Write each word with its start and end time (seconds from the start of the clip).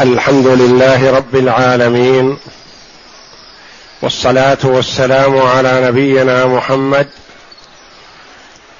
الحمد 0.00 0.46
لله 0.46 1.16
رب 1.16 1.36
العالمين 1.36 2.38
والصلاة 4.02 4.58
والسلام 4.64 5.38
على 5.38 5.86
نبينا 5.88 6.46
محمد 6.46 7.08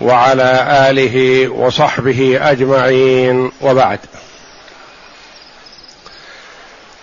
وعلى 0.00 0.66
آله 0.90 1.48
وصحبه 1.48 2.38
أجمعين 2.50 3.52
وبعد. 3.60 3.98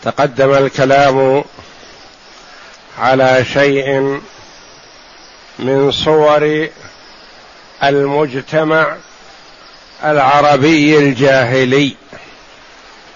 تقدم 0.04 0.54
الكلام 0.54 1.44
على 3.00 3.46
شيء 3.54 4.20
من 5.60 5.92
صور 5.92 6.68
المجتمع 7.84 8.96
العربي 10.04 10.98
الجاهلي. 10.98 11.96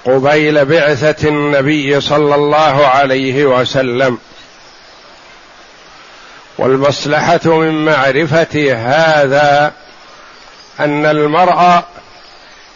قبيل 0.05 0.65
بعثة 0.65 1.29
النبي 1.29 2.01
صلى 2.01 2.35
الله 2.35 2.87
عليه 2.87 3.45
وسلم. 3.45 4.17
والمصلحة 6.57 7.39
من 7.45 7.85
معرفة 7.85 8.73
هذا 8.73 9.73
أن 10.79 11.05
المرء 11.05 11.83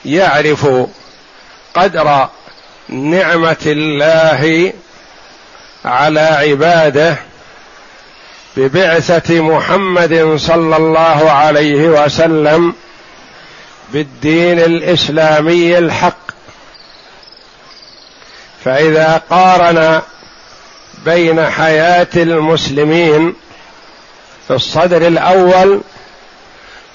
يعرف 0.05 0.67
قدر 1.73 2.29
نعمة 2.89 3.65
الله 3.65 4.73
على 5.85 6.19
عباده 6.19 7.17
ببعثة 8.57 9.41
محمد 9.41 10.35
صلى 10.37 10.77
الله 10.77 11.31
عليه 11.31 11.87
وسلم 11.87 12.73
بالدين 13.93 14.59
الإسلامي 14.59 15.77
الحق. 15.77 16.24
فإذا 18.65 19.21
قارن 19.29 20.01
بين 21.05 21.45
حياة 21.49 22.07
المسلمين 22.15 23.33
في 24.47 24.53
الصدر 24.53 25.07
الأول 25.07 25.81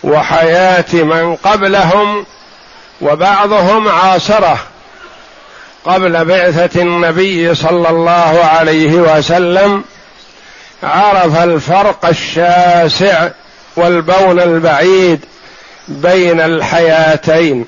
وحياة 0.04 0.92
من 0.92 1.36
قبلهم 1.36 2.26
وبعضهم 3.00 3.88
عاصره 3.88 4.58
قبل 5.84 6.24
بعثة 6.24 6.82
النبي 6.82 7.54
صلى 7.54 7.88
الله 7.88 8.40
عليه 8.44 8.94
وسلم 8.94 9.84
عرف 10.82 11.42
الفرق 11.42 12.06
الشاسع 12.06 13.28
والبون 13.76 14.40
البعيد 14.40 15.24
بين 15.88 16.40
الحياتين. 16.40 17.66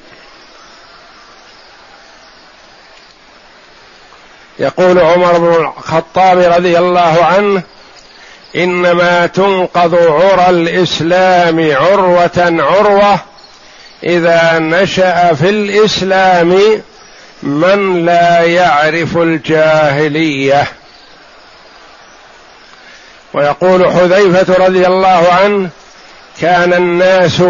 يقول 4.59 4.99
عمر 4.99 5.39
بن 5.39 5.55
الخطاب 5.55 6.39
رضي 6.39 6.79
الله 6.79 7.25
عنه 7.25 7.63
إنما 8.57 9.27
تنقض 9.27 9.95
عرى 9.95 10.51
الإسلام 10.51 11.73
عروة 11.77 12.57
عروة 12.59 13.21
إذا 14.05 14.59
نشأ 14.59 15.35
في 15.35 15.49
الإسلام 15.49 16.83
من 17.43 18.05
لا 18.05 18.43
يعرف 18.43 19.17
الجاهلية. 19.17 20.65
ويقول 23.35 23.93
حذيفة 23.93 24.67
رضي 24.67 24.87
الله 24.87 25.29
عنه 25.33 25.69
كان 26.41 26.73
الناس 26.73 27.43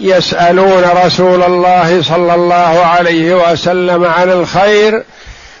يسألون 0.00 0.84
رسول 1.04 1.42
الله 1.42 2.02
صلى 2.02 2.34
الله 2.34 2.84
عليه 2.86 3.34
وسلم 3.34 4.04
عن 4.04 4.30
الخير 4.30 5.04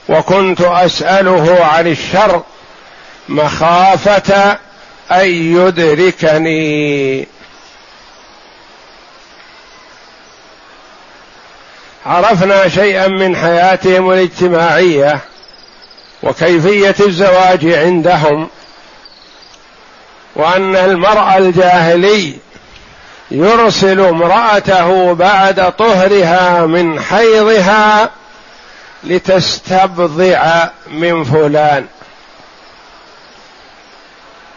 وكنت 0.08 0.60
أسأله 0.60 1.64
عن 1.64 1.86
الشر 1.86 2.42
مخافة 3.28 4.58
أن 5.12 5.28
يدركني. 5.28 7.28
عرفنا 12.06 12.68
شيئا 12.68 13.08
من 13.08 13.36
حياتهم 13.36 14.10
الاجتماعية 14.10 15.20
وكيفية 16.22 16.94
الزواج 17.00 17.66
عندهم 17.66 18.48
وأن 20.36 20.76
المرء 20.76 21.38
الجاهلي 21.38 22.34
يرسل 23.30 24.00
امرأته 24.00 25.14
بعد 25.14 25.72
طهرها 25.72 26.66
من 26.66 27.00
حيضها 27.00 28.10
لتستبضع 29.04 30.68
من 30.86 31.24
فلان. 31.24 31.86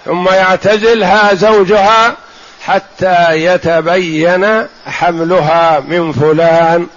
ثم 0.05 0.29
يعتزلها 0.29 1.33
زوجها 1.33 2.15
حتى 2.65 3.31
يتبين 3.31 4.67
حملها 4.87 5.79
من 5.79 6.11
فلان 6.11 6.87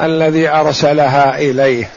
الذي 0.00 0.48
أرسلها 0.48 1.38
إليه. 1.38 1.90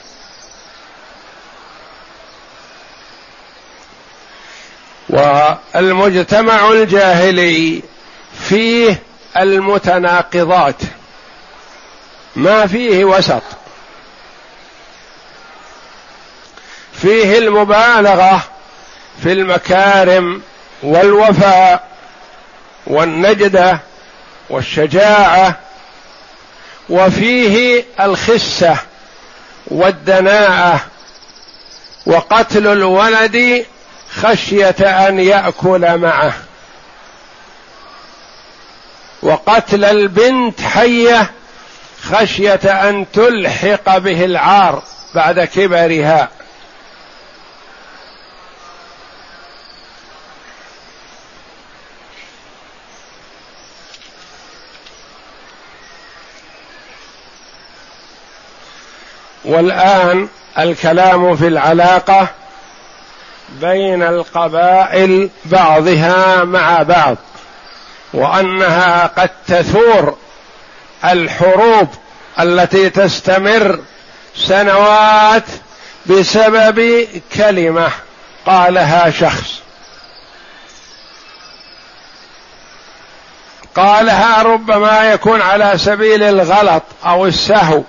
والمجتمع 5.09 6.71
الجاهلي 6.71 7.81
فيه 8.49 9.01
المتناقضات. 9.37 10.75
ما 12.35 12.67
فيه 12.67 13.05
وسط. 13.05 13.41
فيه 17.01 17.37
المبالغة 17.37 18.43
في 19.23 19.31
المكارم 19.31 20.41
والوفاء 20.83 21.83
والنجدة 22.87 23.79
والشجاعة 24.49 25.59
وفيه 26.89 27.83
الخسة 27.99 28.77
والدناءة 29.67 30.79
وقتل 32.05 32.67
الولد 32.67 33.65
خشية 34.21 35.07
أن 35.07 35.19
يأكل 35.19 35.97
معه 35.97 36.33
وقتل 39.21 39.85
البنت 39.85 40.61
حية 40.61 41.31
خشية 42.03 42.89
أن 42.89 43.05
تلحق 43.13 43.97
به 43.97 44.25
العار 44.25 44.83
بعد 45.15 45.39
كبرها. 45.39 46.29
والآن 59.51 60.27
الكلام 60.59 61.35
في 61.35 61.47
العلاقة 61.47 62.27
بين 63.49 64.03
القبائل 64.03 65.29
بعضها 65.45 66.43
مع 66.43 66.83
بعض 66.83 67.17
وأنها 68.13 69.07
قد 69.07 69.29
تثور 69.47 70.17
الحروب 71.05 71.87
التي 72.39 72.89
تستمر 72.89 73.79
سنوات 74.35 75.43
بسبب 76.05 77.07
كلمة 77.35 77.89
قالها 78.45 79.09
شخص. 79.09 79.61
قالها 83.75 84.41
ربما 84.43 85.11
يكون 85.13 85.41
على 85.41 85.73
سبيل 85.77 86.23
الغلط 86.23 86.83
أو 87.05 87.25
السهو. 87.25 87.83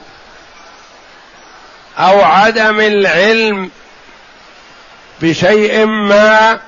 أو 2.03 2.21
عدم 2.21 2.81
العلم 2.81 3.71
بشيء 5.21 5.87
ما 5.87 6.61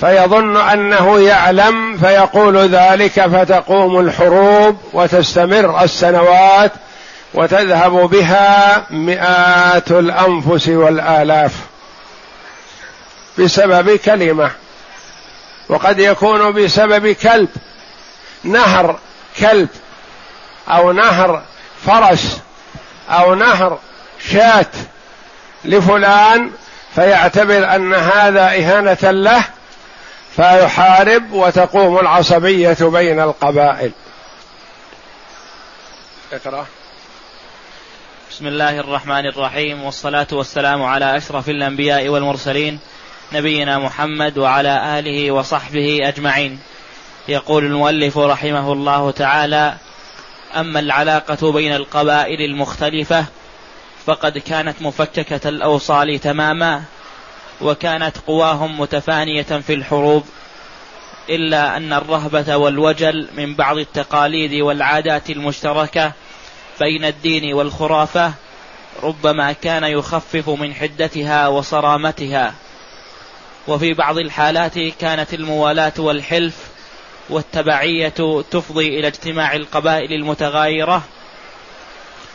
فيظن 0.00 0.56
أنه 0.56 1.20
يعلم 1.20 1.98
فيقول 1.98 2.58
ذلك 2.58 3.26
فتقوم 3.26 4.00
الحروب 4.00 4.78
وتستمر 4.92 5.84
السنوات 5.84 6.72
وتذهب 7.34 7.92
بها 7.92 8.86
مئات 8.90 9.90
الأنفس 9.90 10.68
والآلاف 10.68 11.52
بسبب 13.38 13.96
كلمة 13.96 14.50
وقد 15.68 15.98
يكون 15.98 16.52
بسبب 16.52 17.12
كلب 17.12 17.48
نهر 18.44 18.98
كلب 19.40 19.68
أو 20.68 20.92
نهر 20.92 21.42
فرس 21.86 22.38
أو 23.10 23.34
نهر 23.34 23.78
شاة 24.32 24.70
لفلان 25.64 26.50
فيعتبر 26.94 27.74
أن 27.74 27.94
هذا 27.94 28.44
إهانة 28.44 29.10
له 29.10 29.44
فيحارب 30.36 31.32
وتقوم 31.32 31.98
العصبية 31.98 32.76
بين 32.80 33.20
القبائل. 33.20 33.92
اقرأ. 36.32 36.66
بسم 38.30 38.46
الله 38.46 38.80
الرحمن 38.80 39.26
الرحيم 39.26 39.82
والصلاة 39.82 40.26
والسلام 40.32 40.82
على 40.82 41.16
أشرف 41.16 41.48
الأنبياء 41.48 42.08
والمرسلين 42.08 42.78
نبينا 43.32 43.78
محمد 43.78 44.38
وعلى 44.38 44.98
آله 44.98 45.30
وصحبه 45.30 45.98
أجمعين. 46.02 46.60
يقول 47.28 47.64
المؤلف 47.64 48.18
رحمه 48.18 48.72
الله 48.72 49.10
تعالى 49.10 49.74
أما 50.56 50.80
العلاقة 50.80 51.52
بين 51.52 51.74
القبائل 51.74 52.40
المختلفة 52.40 53.24
فقد 54.06 54.38
كانت 54.38 54.82
مفككة 54.82 55.48
الأوصال 55.48 56.18
تماما 56.20 56.82
وكانت 57.60 58.18
قواهم 58.18 58.80
متفانية 58.80 59.42
في 59.42 59.74
الحروب 59.74 60.24
إلا 61.30 61.76
أن 61.76 61.92
الرهبة 61.92 62.56
والوجل 62.56 63.28
من 63.36 63.54
بعض 63.54 63.78
التقاليد 63.78 64.54
والعادات 64.54 65.30
المشتركة 65.30 66.12
بين 66.80 67.04
الدين 67.04 67.54
والخرافة 67.54 68.32
ربما 69.02 69.52
كان 69.52 69.84
يخفف 69.84 70.48
من 70.48 70.74
حدتها 70.74 71.48
وصرامتها. 71.48 72.54
وفي 73.68 73.94
بعض 73.94 74.18
الحالات 74.18 74.78
كانت 74.78 75.34
الموالاة 75.34 75.92
والحلف 75.98 76.56
والتبعية 77.30 78.42
تفضي 78.50 78.88
إلى 78.98 79.06
اجتماع 79.06 79.54
القبائل 79.54 80.12
المتغايرة 80.12 81.02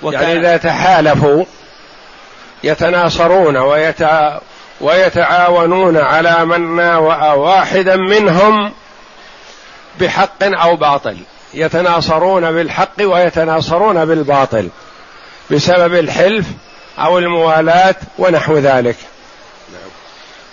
يعني 0.03 0.39
إذا 0.39 0.57
تحالفوا 0.57 1.45
يتناصرون 2.63 3.57
ويتع... 3.57 4.37
ويتعاونون 4.81 5.97
على 5.97 6.45
من 6.45 6.75
ناوأ 6.75 7.33
واحدا 7.33 7.95
منهم 7.95 8.71
بحق 9.99 10.43
أو 10.43 10.75
باطل. 10.75 11.17
يتناصرون 11.53 12.51
بالحق 12.51 13.01
ويتناصرون 13.01 14.05
بالباطل 14.05 14.69
بسبب 15.51 15.93
الحلف 15.93 16.45
أو 16.99 17.19
الموالاة 17.19 17.95
ونحو 18.17 18.57
ذلك. 18.57 18.95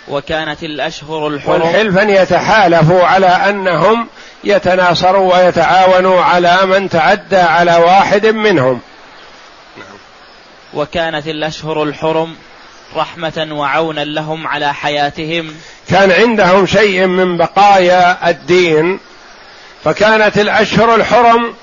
وكانت 0.07 0.63
الأشهر 0.63 1.27
الحرم 1.27 1.53
والحلف 1.53 1.97
أن 1.97 2.09
يتحالفوا 2.09 3.03
على 3.03 3.27
أنهم 3.27 4.07
يتناصروا 4.43 5.35
ويتعاونوا 5.35 6.21
على 6.21 6.65
من 6.65 6.89
تعدى 6.89 7.37
على 7.37 7.75
واحد 7.75 8.25
منهم. 8.25 8.81
وكانت 10.77 11.27
الأشهر 11.27 11.83
الحرم 11.83 12.35
رحمة 12.95 13.47
وعونا 13.51 14.03
لهم 14.03 14.47
على 14.47 14.73
حياتهم. 14.73 15.55
كان 15.89 16.11
عندهم 16.11 16.65
شيء 16.65 17.05
من 17.05 17.37
بقايا 17.37 18.29
الدين 18.29 18.99
فكانت 19.83 20.37
الأشهر 20.37 20.95
الحرم 20.95 21.53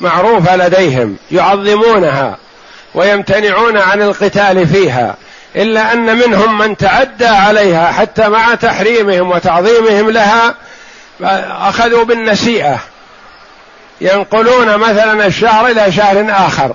معروفة 0.00 0.56
لديهم 0.56 1.16
يعظمونها 1.30 2.36
ويمتنعون 2.94 3.78
عن 3.78 4.02
القتال 4.02 4.68
فيها 4.68 5.16
إلا 5.56 5.92
أن 5.92 6.16
منهم 6.16 6.58
من 6.58 6.76
تعدى 6.76 7.26
عليها 7.26 7.92
حتى 7.92 8.28
مع 8.28 8.54
تحريمهم 8.54 9.30
وتعظيمهم 9.30 10.10
لها 10.10 10.54
أخذوا 11.68 12.04
بالنسيئة 12.04 12.78
ينقلون 14.00 14.76
مثلا 14.76 15.26
الشهر 15.26 15.66
إلى 15.66 15.92
شهر 15.92 16.26
آخر. 16.30 16.74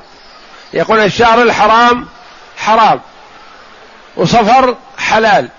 يقول 0.74 1.00
الشهر 1.00 1.42
الحرام 1.42 2.08
حرام 2.58 3.02
وصفر 4.16 4.76
حلال. 4.98 5.50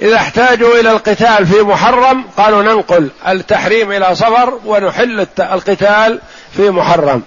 إذا 0.00 0.16
احتاجوا 0.16 0.80
إلى 0.80 0.90
القتال 0.90 1.46
في 1.46 1.62
محرم 1.62 2.24
قالوا 2.36 2.62
ننقل 2.62 3.10
التحريم 3.28 3.92
إلى 3.92 4.14
صفر 4.14 4.58
ونحل 4.64 5.26
القتال 5.38 6.20
في 6.56 6.70
محرم. 6.70 7.22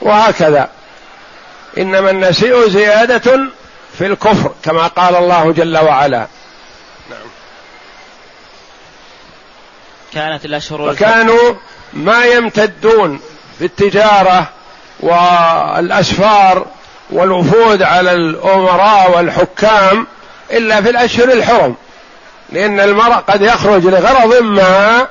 وهكذا. 0.00 0.68
إنما 1.78 2.10
النسيء 2.10 2.68
زيادة 2.68 3.50
في 3.98 4.06
الكفر 4.06 4.52
كما 4.62 4.86
قال 4.86 5.16
الله 5.16 5.52
جل 5.52 5.78
وعلا. 5.78 6.26
نعم. 7.10 7.28
كانت 10.12 10.44
الأشهر 10.44 10.82
وكانوا 10.82 11.54
ما 11.92 12.24
يمتدون 12.24 13.20
في 13.58 13.64
التجارة 13.64 14.48
والأسفار 15.00 16.66
والوفود 17.10 17.82
على 17.82 18.12
الأمراء 18.12 19.16
والحكام 19.16 20.06
إلا 20.50 20.82
في 20.82 20.90
الأشهر 20.90 21.32
الحرم 21.32 21.74
لأن 22.52 22.80
المرء 22.80 23.14
قد 23.14 23.42
يخرج 23.42 23.86
لغرض 23.86 24.42
ما 24.42 25.06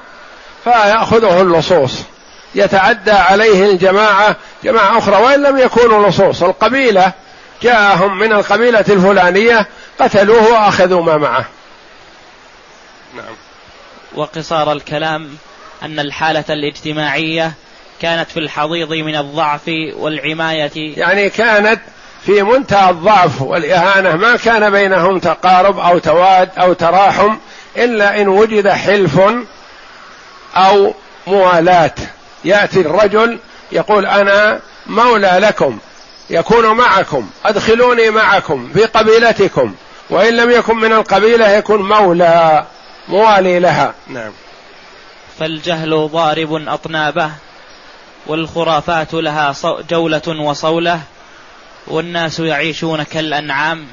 فيأخذه 0.63 1.41
اللصوص. 1.41 1.91
يتعدى 2.55 3.11
عليه 3.11 3.71
الجماعة 3.71 4.35
جماعة 4.63 4.97
أخرى 4.97 5.15
وإن 5.15 5.43
لم 5.43 5.57
يكونوا 5.57 6.09
لصوص. 6.09 6.43
القبيلة 6.43 7.11
جاءهم 7.61 8.19
من 8.19 8.33
القبيلة 8.33 8.85
الفلانية 8.89 9.67
قتلوه 9.99 10.51
وأخذوا 10.51 11.03
ما 11.03 11.17
معه. 11.17 11.45
نعم. 13.15 13.35
وقصار 14.15 14.71
الكلام 14.71 15.37
أن 15.83 15.99
الحالة 15.99 16.45
الاجتماعية 16.49 17.53
كانت 18.01 18.31
في 18.31 18.39
الحضيض 18.39 18.93
من 18.93 19.15
الضعف 19.15 19.67
والعماية. 19.97 20.71
يعني 20.75 21.29
كانت 21.29 21.79
في 22.25 22.43
منتهى 22.43 22.89
الضعف 22.89 23.41
والإهانة 23.41 24.15
ما 24.15 24.35
كان 24.35 24.69
بينهم 24.69 25.19
تقارب 25.19 25.79
أو 25.79 25.97
تواد 25.97 26.49
أو 26.57 26.73
تراحم 26.73 27.37
إلا 27.77 28.21
إن 28.21 28.27
وجد 28.27 28.67
حلف 28.67 29.21
أو 30.55 30.93
موالاة 31.27 31.95
يأتي 32.45 32.81
الرجل 32.81 33.39
يقول 33.71 34.05
أنا 34.05 34.59
مولى 34.87 35.37
لكم 35.41 35.79
يكون 36.29 36.77
معكم 36.77 37.29
أدخلوني 37.45 38.09
معكم 38.09 38.69
في 38.73 38.85
قبيلتكم 38.85 39.75
وإن 40.09 40.37
لم 40.37 40.51
يكن 40.51 40.77
من 40.77 40.93
القبيلة 40.93 41.49
يكون 41.49 41.89
مولى 41.89 42.65
موالي 43.07 43.59
لها. 43.59 43.93
نعم. 44.07 44.31
فالجهل 45.39 46.09
ضارب 46.11 46.53
أطنابه. 46.67 47.31
والخرافات 48.27 49.13
لها 49.13 49.53
جولة 49.89 50.21
وصولة 50.27 50.99
والناس 51.87 52.39
يعيشون 52.39 53.03
كالأنعام 53.03 53.87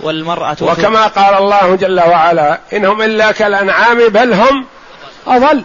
والمرأة 0.00 0.56
وكما 0.60 1.06
قال 1.06 1.34
الله 1.34 1.76
جل 1.76 2.00
وعلا 2.00 2.58
إنهم 2.72 3.02
إلا 3.02 3.32
كالأنعام 3.32 4.08
بل 4.08 4.32
هم 4.32 4.66
أضل. 5.26 5.64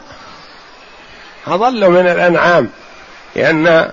أضل 1.48 1.90
من 1.90 2.08
الأنعام 2.08 2.70
لأن 3.36 3.90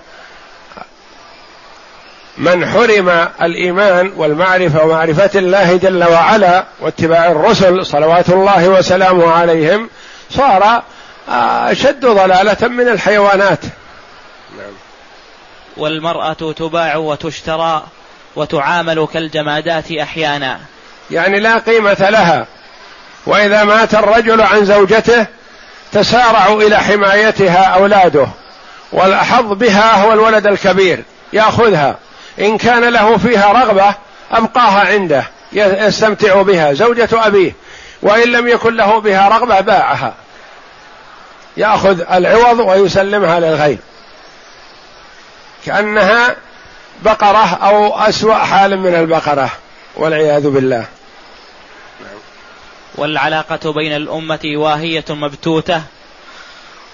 من 2.39 2.67
حرم 2.67 3.29
الإيمان 3.43 4.13
والمعرفة 4.17 4.85
ومعرفة 4.85 5.31
الله 5.35 5.77
جل 5.77 6.05
وعلا 6.05 6.65
واتباع 6.81 7.31
الرسل 7.31 7.87
صلوات 7.87 8.29
الله 8.29 8.69
وسلامه 8.69 9.33
عليهم 9.33 9.89
صار 10.31 10.83
أشد 11.29 12.07
ضلالة 12.07 12.69
من 12.69 12.89
الحيوانات. 12.89 13.65
نعم. 14.59 14.73
والمرأة 15.77 16.53
تباع 16.57 16.97
وتشترى 16.97 17.85
وتعامل 18.37 19.07
كالجمادات 19.13 19.93
أحيانا. 19.93 20.61
يعني 21.11 21.41
لا 21.41 21.59
قيمة 21.59 22.07
لها. 22.11 22.47
وإذا 23.27 23.65
مات 23.65 23.95
الرجل 23.95 24.41
عن 24.41 24.65
زوجته 24.65 25.27
تسارعوا 25.93 26.63
إلى 26.63 26.79
حمايتها 26.79 27.65
أولاده. 27.65 28.29
والأحظ 28.93 29.53
بها 29.53 30.05
هو 30.05 30.13
الولد 30.13 30.47
الكبير 30.47 31.03
يأخذها. 31.33 31.97
إن 32.41 32.59
كان 32.59 32.85
له 32.85 33.17
فيها 33.17 33.53
رغبة 33.53 33.95
أبقاها 34.33 34.89
عنده 34.89 35.25
يستمتع 35.53 36.43
بها. 36.43 36.73
زوجة 36.73 37.09
أبيه 37.13 37.53
وإن 38.03 38.33
لم 38.33 38.49
يكن 38.49 38.77
له 38.77 39.01
بها 39.01 39.29
رغبة 39.29 39.61
باعها. 39.61 40.15
يأخذ 41.57 42.01
العوض 42.13 42.59
ويسلمها 42.59 43.41
للغير 43.41 43.79
كأنها 45.67 46.37
بقرة 47.03 47.55
أو 47.55 47.99
أسوأ 47.99 48.35
حال 48.35 48.79
من 48.81 48.95
البقرة 48.95 49.51
والعياذ 49.97 50.49
بالله. 50.51 50.85
والعلاقة 52.95 53.73
بين 53.73 53.97
الأمة 53.97 54.41
واهية 54.45 55.05
مبتوتة 55.11 55.83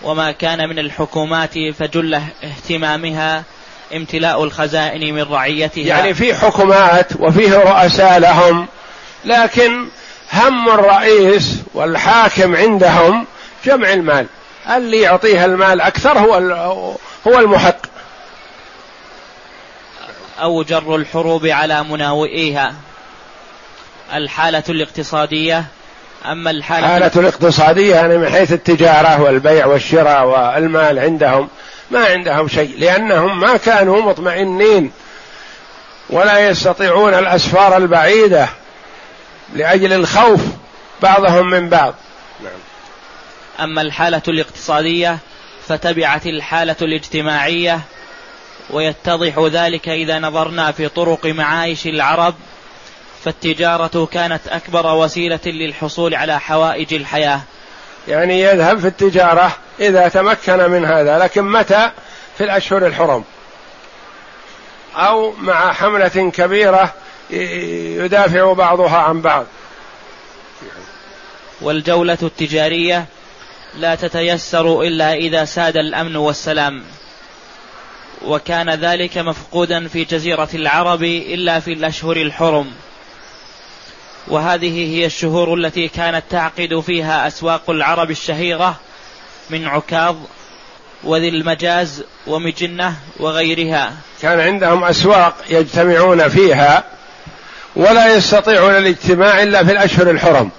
وما 0.03 0.33
كان 0.33 0.69
من 0.69 0.79
الحكومات 0.79 1.55
فجل 1.79 2.21
اهتمامها 2.45 3.43
امتلاء 3.95 4.45
الخزائن 4.45 5.15
من 5.15 5.23
رعيتها. 5.23 5.87
يعني 5.87 6.15
في 6.15 6.35
حكومات 6.35 7.07
وفيه 7.19 7.59
رؤساء 7.59 8.19
لهم 8.19 8.67
لكن 9.25 9.89
هم 10.33 10.69
الرئيس 10.69 11.57
والحاكم 11.75 12.57
عندهم 12.57 13.27
جمع 13.65 13.93
المال. 13.93 14.27
اللي 14.71 15.01
يعطيها 15.01 15.45
المال 15.45 15.81
أكثر 15.81 16.19
هو 16.19 16.35
هو 17.29 17.39
المحق. 17.39 17.77
أو 20.39 20.63
جر 20.63 20.97
الحروب 20.97 21.47
على 21.47 21.85
مناوئيها. 21.85 22.75
الحالة 24.15 24.63
الاقتصادية 24.69 25.65
أما 26.27 26.51
الحالة 26.51 26.97
الحالة 26.97 27.21
الاقتصادية 27.21 27.95
يعني 27.95 28.19
من 28.19 28.29
حيث 28.29 28.53
التجارة 28.53 29.23
والبيع 29.23 29.67
والشراء 29.67 30.27
والمال 30.27 30.99
عندهم 30.99 31.49
ما 31.91 32.05
عندهم 32.07 32.49
شيء 32.49 32.75
لأنهم 32.79 33.41
ما 33.41 33.57
كانوا 33.57 34.03
مطمئنين 34.03 34.93
ولا 36.11 36.49
يستطيعون 36.49 37.15
الأسفار 37.15 37.77
البعيدة 37.77 38.49
لأجل 39.55 39.93
الخوف 39.93 40.41
بعضهم 41.03 41.51
من 41.51 41.69
بعض. 41.69 41.95
نعم. 42.43 42.53
أما 43.61 43.83
الحالة 43.83 44.23
الاقتصادية 44.29 45.19
فتبعت 45.69 46.27
الحالة 46.27 46.77
الاجتماعية 46.83 47.81
ويتضح 48.71 49.39
ذلك 49.39 49.89
إذا 49.89 50.19
نظرنا 50.19 50.73
في 50.73 50.89
طرق 50.89 51.27
معايش 51.27 51.87
العرب 51.87 52.35
فالتجارة 53.25 54.09
كانت 54.13 54.49
أكبر 54.49 54.95
وسيلة 54.95 55.41
للحصول 55.47 56.15
على 56.15 56.41
حوائج 56.41 56.95
الحياة. 56.95 57.41
يعني 58.09 58.41
يذهب 58.41 58.79
في 58.79 58.87
التجارة 58.87 59.57
إذا 59.81 60.09
تمكن 60.09 60.71
من 60.71 60.85
هذا 60.85 61.19
لكن 61.19 61.43
متى؟ 61.43 61.91
في 62.39 62.45
الأشهر 62.45 62.87
الحرم. 62.87 63.25
أو 64.97 65.33
مع 65.33 65.73
حملة 65.73 66.31
كبيرة 66.35 66.95
يدافع 67.31 68.53
بعضها 68.53 68.97
عن 68.97 69.21
بعض. 69.21 69.47
والجولة 71.61 72.19
التجارية 72.23 73.07
لا 73.79 73.95
تتيسر 73.95 74.83
إلا 74.83 75.15
إذا 75.15 75.45
ساد 75.45 75.77
الأمن 75.77 76.17
والسلام. 76.17 76.83
وكان 78.25 78.71
ذلك 78.71 79.19
مفقودا 79.19 79.89
في 79.89 80.05
جزيرة 80.05 80.49
العرب 80.55 81.03
إلا 81.03 81.61
في 81.61 81.73
الأشهر 81.73 82.17
الحرم. 82.17 82.71
وهذه 84.29 84.97
هي 84.97 85.07
الشهور 85.07 85.55
التي 85.55 85.89
كانت 85.89 86.23
تعقد 86.31 86.81
فيها 86.87 87.27
أسواق 87.27 87.71
العرب 87.71 88.11
الشهيرة 88.11 88.81
من 89.51 89.67
عكاظ 89.67 90.17
وذي 91.05 91.29
المجاز 91.29 92.05
ومجنة 92.27 92.97
وغيرها. 93.19 93.93
كان 94.23 94.41
عندهم 94.41 94.85
أسواق 94.85 95.37
يجتمعون 95.51 96.29
فيها 96.29 96.85
ولا 97.77 98.15
يستطيعون 98.15 98.77
الاجتماع 98.77 99.43
إلا 99.43 99.65
في 99.65 99.73
الأشهر 99.73 100.11
الحرم. 100.11 100.51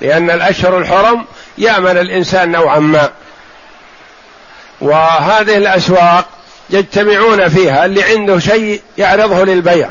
لأن 0.00 0.30
الأشهر 0.30 0.78
الحرم 0.78 1.24
يامن 1.58 1.98
الإنسان 1.98 2.50
نوعا 2.52 2.78
ما. 2.78 3.10
وهذه 4.80 5.56
الأسواق 5.56 6.24
يجتمعون 6.70 7.48
فيها 7.48 7.84
اللي 7.84 8.02
عنده 8.02 8.38
شيء 8.38 8.80
يعرضه 8.98 9.44
للبيع. 9.44 9.90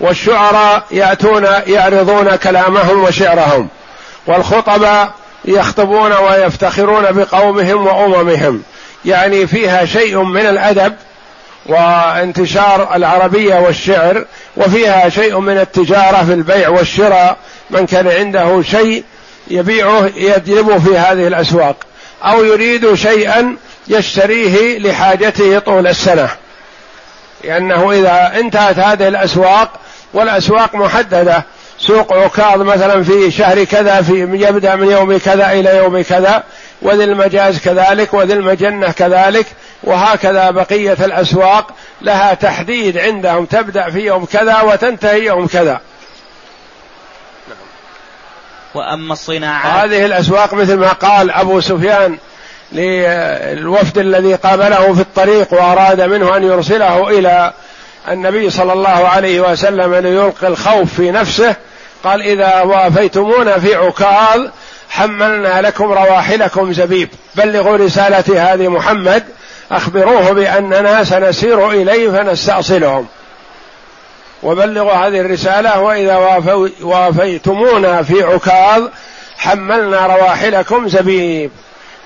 والشعراء 0.00 0.84
يأتون 0.90 1.46
يعرضون 1.66 2.36
كلامهم 2.36 3.04
وشعرهم. 3.04 3.68
والخطباء 4.26 5.12
يخطبون 5.44 6.12
ويفتخرون 6.12 7.04
بقومهم 7.10 7.86
وأممهم. 7.86 8.62
يعني 9.04 9.46
فيها 9.46 9.84
شيء 9.84 10.22
من 10.22 10.46
الأدب 10.46 10.94
وانتشار 11.66 12.94
العربية 12.96 13.54
والشعر 13.54 14.24
وفيها 14.56 15.08
شيء 15.08 15.40
من 15.40 15.58
التجارة 15.58 16.24
في 16.24 16.32
البيع 16.32 16.68
والشراء. 16.68 17.36
من 17.70 17.86
كان 17.86 18.08
عنده 18.08 18.62
شيء 18.62 19.04
يبيعه 19.48 20.10
يجلبه 20.16 20.78
في 20.78 20.98
هذه 20.98 21.26
الأسواق 21.26 21.76
أو 22.24 22.44
يريد 22.44 22.94
شيئا 22.94 23.56
يشتريه 23.88 24.78
لحاجته 24.78 25.58
طول 25.58 25.86
السنة. 25.86 26.28
لأنه 27.44 27.92
إذا 27.92 28.32
انتهت 28.40 28.78
هذه 28.78 29.08
الأسواق 29.08 29.70
والأسواق 30.14 30.74
محددة. 30.74 31.44
سوق 31.78 32.12
عكاظ 32.12 32.60
مثلا 32.60 33.02
في 33.04 33.30
شهر 33.30 33.64
كذا 33.64 34.02
في 34.02 34.20
يبدأ 34.20 34.76
من 34.76 34.90
يوم 34.90 35.18
كذا 35.18 35.52
إلى 35.52 35.76
يوم 35.76 36.02
كذا 36.02 36.42
وذي 36.82 37.04
المجاز 37.04 37.58
كذلك 37.58 38.14
وذي 38.14 38.32
المجنة 38.32 38.90
كذلك 38.90 39.46
وهكذا 39.82 40.50
بقية 40.50 40.96
الأسواق. 41.04 41.70
لها 42.02 42.34
تحديد 42.34 42.98
عندهم 42.98 43.44
تبدأ 43.44 43.90
في 43.90 43.98
يوم 43.98 44.24
كذا 44.24 44.60
وتنتهي 44.60 45.24
يوم 45.26 45.46
كذا. 45.46 45.80
وأما 48.76 49.12
الصناعات 49.12 49.84
هذه 49.84 50.06
الأسواق 50.06 50.54
مثل 50.54 50.76
ما 50.76 50.92
قال 50.92 51.30
أبو 51.30 51.60
سفيان 51.60 52.18
للوفد 52.72 53.98
الذي 53.98 54.34
قابله 54.34 54.94
في 54.94 55.00
الطريق 55.00 55.52
وأراد 55.52 56.00
منه 56.00 56.36
أن 56.36 56.42
يرسله 56.42 57.10
إلى 57.10 57.52
النبي 58.08 58.50
صلى 58.50 58.72
الله 58.72 59.08
عليه 59.08 59.40
وسلم 59.40 59.94
ليلقي 59.94 60.46
الخوف 60.46 60.94
في 60.94 61.10
نفسه. 61.10 61.54
قال 62.04 62.22
إذا 62.22 62.60
وافيتمونا 62.62 63.58
في 63.58 63.74
عكاظ 63.74 64.40
حملنا 64.90 65.60
لكم 65.60 65.84
رواحلكم 65.84 66.72
زبيب. 66.72 67.08
بلغوا 67.34 67.76
رسالة 67.76 68.52
هذه 68.52 68.68
محمد. 68.68 69.24
أخبروه 69.72 70.32
بأننا 70.32 71.04
سنسير 71.04 71.70
إليه 71.70 72.08
فنستأصلهم. 72.08 73.06
وبلغوا 74.44 74.92
هذه 74.92 75.20
الرسالة 75.20 75.80
وإذا 75.80 76.16
وافيتمونا 76.82 78.02
في 78.02 78.22
عكاظ 78.22 78.88
حملنا 79.36 80.06
رواحلكم 80.06 80.88
زبيب 80.88 81.50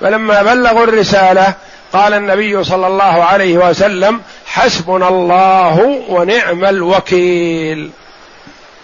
فلما 0.01 0.43
بلغوا 0.43 0.83
الرسالة 0.83 1.53
قال 1.93 2.13
النبي 2.13 2.63
صلى 2.63 2.87
الله 2.87 3.23
عليه 3.23 3.57
وسلم 3.57 4.21
حسبنا 4.45 5.07
الله 5.07 6.03
ونعم 6.09 6.65
الوكيل 6.65 7.91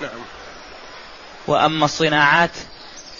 نعم. 0.01 0.09
وأما 1.47 1.85
الصناعات 1.85 2.51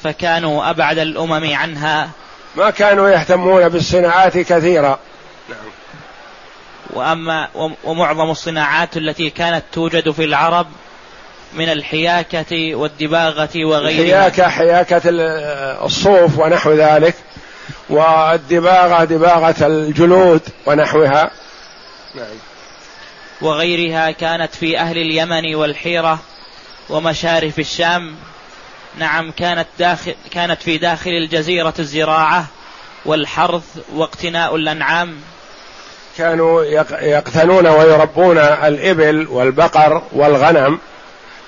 فكانوا 0.04 0.70
أبعد 0.70 0.98
الأمم 0.98 1.56
عنها 1.56 2.10
ما 2.56 2.70
كانوا 2.70 3.10
يهتمون 3.10 3.70
بالصناعات 3.70 4.38
كثيرا 4.38 5.00
نعم. 5.50 5.58
وأما 6.90 7.48
ومعظم 7.84 8.32
الصناعات 8.32 8.98
التي 8.98 9.30
كانت 9.30 9.64
توجد 9.72 10.12
في 10.12 10.24
العرب 10.24 10.68
من 11.54 11.70
الحياكة 11.70 12.76
والدباغة 12.76 13.50
وغيرها. 13.56 14.28
الحياكة 14.28 14.50
حياكة 14.50 15.02
الصوف 15.86 16.40
ونحو 16.40 16.74
ذلك 16.74 17.16
والدباغة 17.90 19.04
دباغة 19.04 19.68
الجلود 19.68 20.42
ونحوها. 20.66 21.32
نعم. 22.16 22.26
وغيرها 23.42 24.12
كانت 24.12 24.56
في 24.56 24.80
أهل 24.80 24.98
اليمن 24.98 25.56
والحيرة 25.56 26.20
ومشارف 26.90 27.60
الشام. 27.60 28.16
نعم 28.98 29.32
كانت 29.32 29.68
داخل 29.80 30.16
كانت 30.32 30.62
في 30.62 30.78
داخل 30.78 31.10
الجزيرة 31.10 31.74
الزراعة 31.80 32.46
والحرث 33.06 33.64
واقتناء 33.94 34.56
الأنعام. 34.56 35.18
كانوا 36.18 36.64
يقتنون 37.02 37.68
ويربون 37.68 38.38
الإبل 38.38 39.28
والبقر 39.30 40.02
والغنم 40.12 40.80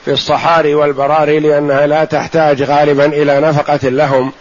في 0.05 0.11
الصحاري 0.11 0.75
والبراري 0.75 1.39
لأنها 1.39 1.87
لا 1.87 2.05
تحتاج 2.05 2.63
غالبا 2.63 3.05
إلى 3.05 3.39
نفقة 3.39 3.89
لهم. 3.89 4.31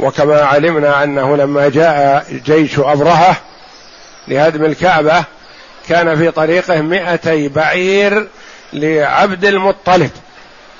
وكما 0.00 0.40
علمنا 0.42 1.04
أنه 1.04 1.36
لما 1.36 1.68
جاء 1.68 2.26
جيش 2.44 2.78
أبرهة 2.78 3.36
لهدم 4.28 4.64
الكعبة 4.64 5.24
كان 5.88 6.16
في 6.16 6.30
طريقه 6.30 6.80
مئتي 6.80 7.48
بعير 7.48 8.28
لعبد 8.72 9.44
المطلب 9.44 10.10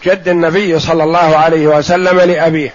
جد 0.04 0.28
النبي 0.28 0.78
صلى 0.78 1.04
الله 1.04 1.36
عليه 1.36 1.66
وسلم 1.66 2.20
لأبيه. 2.20 2.74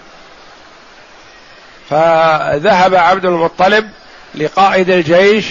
فذهب 1.90 2.96
عبد 2.96 3.26
المطلب 3.26 3.90
لقائد 4.36 4.90
الجيش 4.90 5.46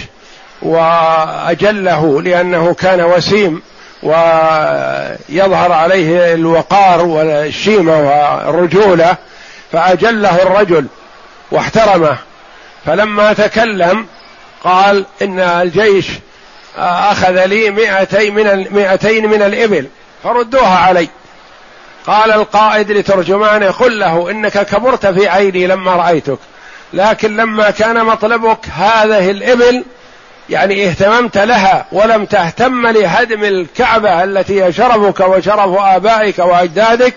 وأجله 0.61 2.21
لأنه 2.21 2.73
كان 2.73 3.01
وسيم 3.01 3.61
ويظهر 4.03 5.71
عليه 5.71 6.33
الوقار 6.33 7.05
والشيمة 7.05 7.99
والرجولة 7.99 9.15
فأجله 9.71 10.41
الرجل 10.43 10.85
واحترمه. 11.51 12.17
فلما 12.85 13.33
تكلم 13.33 14.05
قال 14.63 15.05
إن 15.21 15.39
الجيش 15.39 16.07
أخذ 16.77 17.45
لي 17.45 17.69
مئتي 17.69 18.31
من 18.31 18.47
المئتين 18.47 19.29
من 19.29 19.41
الإبل 19.41 19.87
فردوها 20.23 20.77
علي. 20.77 21.09
قال 22.07 22.31
القائد 22.31 22.91
لترجمانه 22.91 23.71
قل 23.71 23.99
له 23.99 24.31
إنك 24.31 24.65
كبرت 24.65 25.05
في 25.05 25.29
عيني 25.29 25.67
لما 25.67 25.95
رأيتك 25.95 26.37
لكن 26.93 27.37
لما 27.37 27.71
كان 27.71 28.05
مطلبك 28.05 28.59
هذه 28.73 29.31
الإبل 29.31 29.83
يعني 30.49 30.87
اهتممت 30.87 31.37
لها 31.37 31.85
ولم 31.91 32.25
تهتم 32.25 32.87
لهدم 32.87 33.43
الكعبة 33.43 34.23
التي 34.23 34.63
هي 34.63 34.73
شرفك 34.73 35.19
وشرف 35.19 35.77
آبائك 35.77 36.39
وأجدادك 36.39 37.13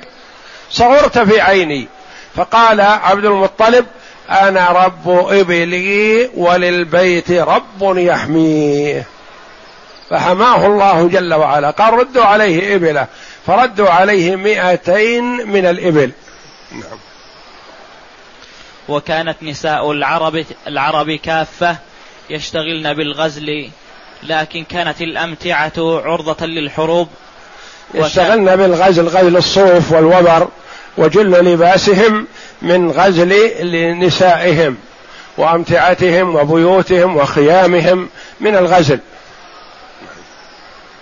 صغرت 0.70 1.18
في 1.18 1.40
عيني. 1.40 1.88
فقال 2.36 2.80
عبد 2.80 3.24
المطلب 3.24 3.86
أنا 4.30 4.68
رب 4.68 5.26
إبلي 5.30 6.30
وللبيت 6.36 7.30
رب 7.30 7.98
يحميه. 7.98 9.04
فحماه 10.10 10.66
الله 10.66 11.08
جل 11.08 11.34
وعلا. 11.34 11.70
قال 11.70 11.94
ردوا 11.94 12.24
عليه 12.24 12.76
إبلة. 12.76 13.06
فردوا 13.46 13.90
عليه 13.90 14.36
مئتين 14.36 15.24
من 15.24 15.66
الإبل. 15.66 16.10
نعم 16.72 16.98
وكانت 18.88 19.36
نساء 19.42 19.92
العرب 19.92 20.44
العرب 20.66 21.10
كافة. 21.10 21.76
يشتغلن 22.30 22.94
بالغزل 22.94 23.70
لكن 24.22 24.64
كانت 24.64 25.02
الأمتعة 25.02 25.72
عرضة 25.78 26.46
للحروب. 26.46 27.08
يشتغلن 27.94 28.56
بالغزل 28.56 29.08
غزل 29.08 29.36
الصوف 29.36 29.92
والوبر 29.92 30.48
وجل 30.98 31.30
لباسهم 31.30 32.26
من 32.62 32.90
غزل 32.90 33.34
لنسائهم 33.62 34.76
وأمتعتهم 35.36 36.34
وبيوتهم 36.34 37.16
وخيامهم 37.16 38.08
من 38.40 38.56
الغزل. 38.56 39.00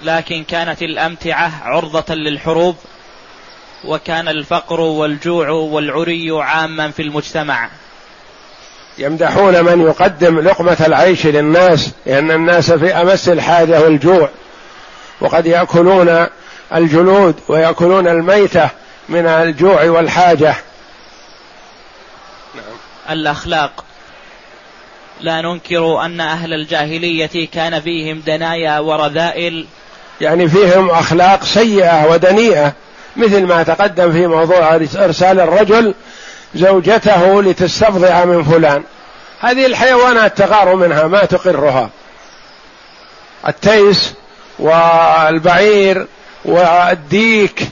لكن 0.02 0.45
كانت 0.45 0.83
الأمتعة 0.83 1.52
عرضة 1.64 2.14
للحروب 2.14 2.76
وكان 3.85 4.28
الفقر 4.28 4.80
والجوع 4.80 5.50
والعري 5.50 6.30
عاما 6.30 6.90
في 6.90 7.02
المجتمع. 7.02 7.68
يمدحون 8.99 9.65
من 9.65 9.81
يقدم 9.81 10.41
لقمة 10.41 10.76
العيش 10.87 11.26
للناس 11.26 11.91
لأن 12.07 12.31
الناس 12.31 12.73
في 12.73 12.95
أمس 12.95 13.29
الحاجة 13.29 13.81
والجوع. 13.81 14.29
وقد 15.21 15.47
يأكلون 15.47 16.26
الجلود 16.75 17.35
ويأكلون 17.49 18.09
الميتة 18.09 18.71
من 19.09 19.26
الجوع 19.26 19.85
والحاجة. 19.85 20.55
نعم. 22.55 22.65
الأخلاق. 23.11 23.85
لا 25.21 25.41
ننكر 25.41 26.00
أن 26.05 26.21
أهل 26.21 26.53
الجاهلية 26.53 27.49
كان 27.53 27.81
فيهم 27.81 28.23
دنايا 28.26 28.79
ورذائل. 28.79 29.67
يعني 30.21 30.49
فيهم 30.49 30.91
أخلاق 30.91 31.45
سيئة 31.45 32.07
ودنيئة 32.11 32.73
مثل 33.17 33.47
ما 33.47 33.62
تقدم 33.62 34.12
في 34.12 34.26
موضوع 34.26 34.75
إرسال 34.75 35.41
الرجل 35.41 35.95
زوجته 36.57 37.43
لتستفضع 37.43 38.25
من 38.25 38.45
فلان. 38.45 38.83
هذه 39.41 39.67
الحيوانات 39.67 40.39
تغار 40.39 40.75
منها 40.75 41.07
ما 41.07 41.25
تقرها. 41.25 41.91
التيس 43.49 44.15
والبعير 44.59 46.07
والديك 46.45 47.69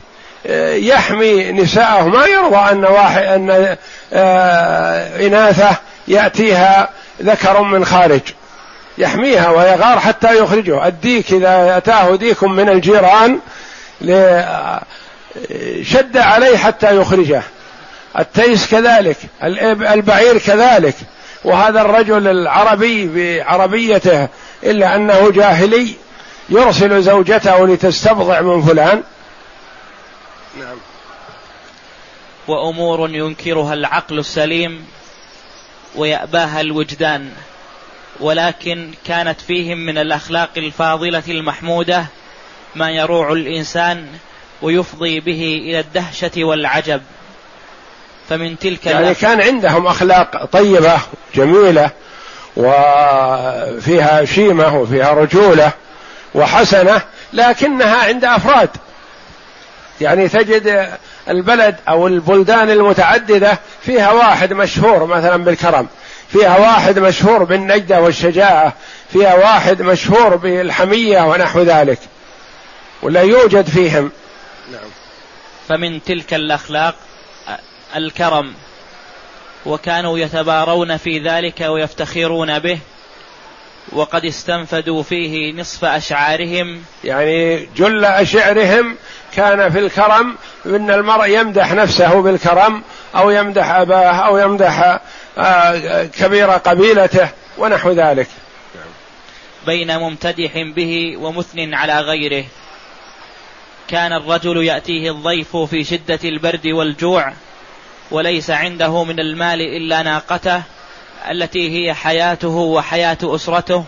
آه، 0.46 0.74
يحمي 0.74 1.52
نساءه. 1.52 2.02
ما 2.02 2.26
يرضى 2.26 2.56
أن 2.56 2.84
واحد 2.84 3.22
أن 3.22 3.76
آه، 4.12 5.26
إناثة 5.26 5.76
يأتيها 6.08 6.88
ذكر 7.22 7.62
من 7.62 7.84
خارج. 7.84 8.20
يحميها 8.98 9.50
ويغار 9.50 10.00
حتى 10.00 10.38
يخرجه. 10.38 10.86
الديك 10.86 11.32
إذا 11.32 11.76
أتاه 11.76 12.16
ديك 12.16 12.44
من 12.44 12.68
الجيران 12.68 13.38
آه، 14.10 14.82
شد 15.82 16.16
عليه 16.16 16.56
حتى 16.56 16.96
يخرجه. 16.96 17.42
التيس 18.18 18.70
كذلك 18.70 19.16
البعير 19.92 20.38
كذلك 20.38 20.94
وهذا 21.44 21.80
الرجل 21.80 22.28
العربي 22.28 23.06
بعربيته 23.06 24.28
إلا 24.62 24.96
أنه 24.96 25.30
جاهلي 25.30 25.94
يرسل 26.48 27.02
زوجته 27.02 27.66
لتستبضع 27.66 28.40
من 28.40 28.62
فلان. 28.62 29.02
نعم. 30.58 30.76
وأمور 32.48 33.10
ينكرها 33.10 33.74
العقل 33.74 34.18
السليم 34.18 34.86
ويأباها 35.96 36.60
الوجدان 36.60 37.32
ولكن 38.20 38.90
كانت 39.06 39.40
فيهم 39.40 39.78
من 39.78 39.98
الأخلاق 39.98 40.50
الفاضلة 40.56 41.22
المحمودة 41.28 42.06
ما 42.74 42.90
يروع 42.90 43.32
الإنسان 43.32 44.06
ويفضي 44.62 45.20
به 45.20 45.62
إلى 45.64 45.80
الدهشة 45.80 46.44
والعجب. 46.44 47.02
فمن 48.28 48.58
تلك 48.58 48.86
يعني 48.86 49.14
كان 49.14 49.40
عندهم 49.40 49.86
أخلاق 49.86 50.44
طيبة 50.44 50.98
جميلة 51.34 51.90
وفيها 52.56 54.24
شيمة 54.24 54.76
وفيها 54.76 55.12
رجولة 55.12 55.72
وحسنة 56.34 57.00
لكنها 57.32 58.04
عند 58.04 58.24
أفراد. 58.24 58.70
يعني 60.00 60.28
تجد 60.28 60.88
البلد 61.28 61.76
أو 61.88 62.06
البلدان 62.06 62.70
المتعددة 62.70 63.58
فيها 63.82 64.12
واحد 64.12 64.52
مشهور 64.52 65.06
مثلا 65.06 65.36
بالكرم 65.36 65.86
فيها 66.32 66.58
واحد 66.58 66.98
مشهور 66.98 67.44
بالنجدة 67.44 68.00
والشجاعة 68.00 68.72
فيها 69.12 69.34
واحد 69.34 69.82
مشهور 69.82 70.36
بالحمية 70.36 71.22
ونحو 71.22 71.62
ذلك. 71.62 71.98
ولا 73.02 73.22
يوجد 73.22 73.68
فيهم. 73.68 74.10
نعم. 74.72 74.90
فمن 75.68 76.04
تلك 76.04 76.34
الأخلاق 76.34 76.94
الكرم 77.96 78.54
وكانوا 79.66 80.18
يتبارون 80.18 80.96
في 80.96 81.18
ذلك 81.18 81.60
ويفتخرون 81.60 82.58
به 82.58 82.78
وقد 83.92 84.24
استنفدوا 84.24 85.02
فيه 85.02 85.52
نصف 85.52 85.84
أشعارهم. 85.84 86.82
يعني 87.04 87.68
جل 87.76 88.04
أشعرهم 88.04 88.96
كان 89.36 89.70
في 89.70 89.78
الكرم 89.78 90.36
إن 90.66 90.90
المرء 90.90 91.26
يمدح 91.26 91.72
نفسه 91.72 92.22
بالكرم 92.22 92.82
أو 93.16 93.30
يمدح 93.30 93.70
أباه 93.70 94.12
أو 94.12 94.38
يمدح 94.38 95.00
آه، 95.38 96.04
كبير 96.04 96.50
قبيلته 96.50 97.28
ونحو 97.58 97.90
ذلك. 97.90 98.28
بين 99.66 99.98
ممتدح 99.98 100.52
به 100.76 101.16
ومثن 101.16 101.74
على 101.74 102.00
غيره. 102.00 102.44
كان 103.88 104.12
الرجل 104.12 104.64
يأتيه 104.64 105.10
الضيف 105.10 105.56
في 105.56 105.84
شدة 105.84 106.18
البرد 106.24 106.66
والجوع. 106.66 107.32
وليس 108.14 108.50
عنده 108.50 109.04
من 109.04 109.20
المال 109.20 109.60
إلا 109.60 110.02
ناقته 110.02 110.62
التي 111.30 111.70
هي 111.70 111.94
حياته 111.94 112.48
وحياة 112.48 113.18
أسرته 113.22 113.84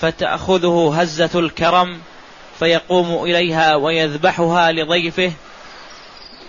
فتأخذه 0.00 0.92
هزة 0.96 1.30
الكرم 1.34 2.00
فيقوم 2.58 3.24
إليها 3.24 3.74
ويذبحها 3.74 4.72
لضيفه. 4.72 5.32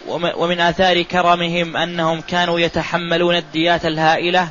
ومن 0.08 0.60
آثار 0.60 1.02
كرمهم 1.02 1.78
أنهم 1.78 2.22
كانوا 2.22 2.60
يتحملون 2.60 3.36
الديات 3.36 3.86
الهائلة 3.86 4.50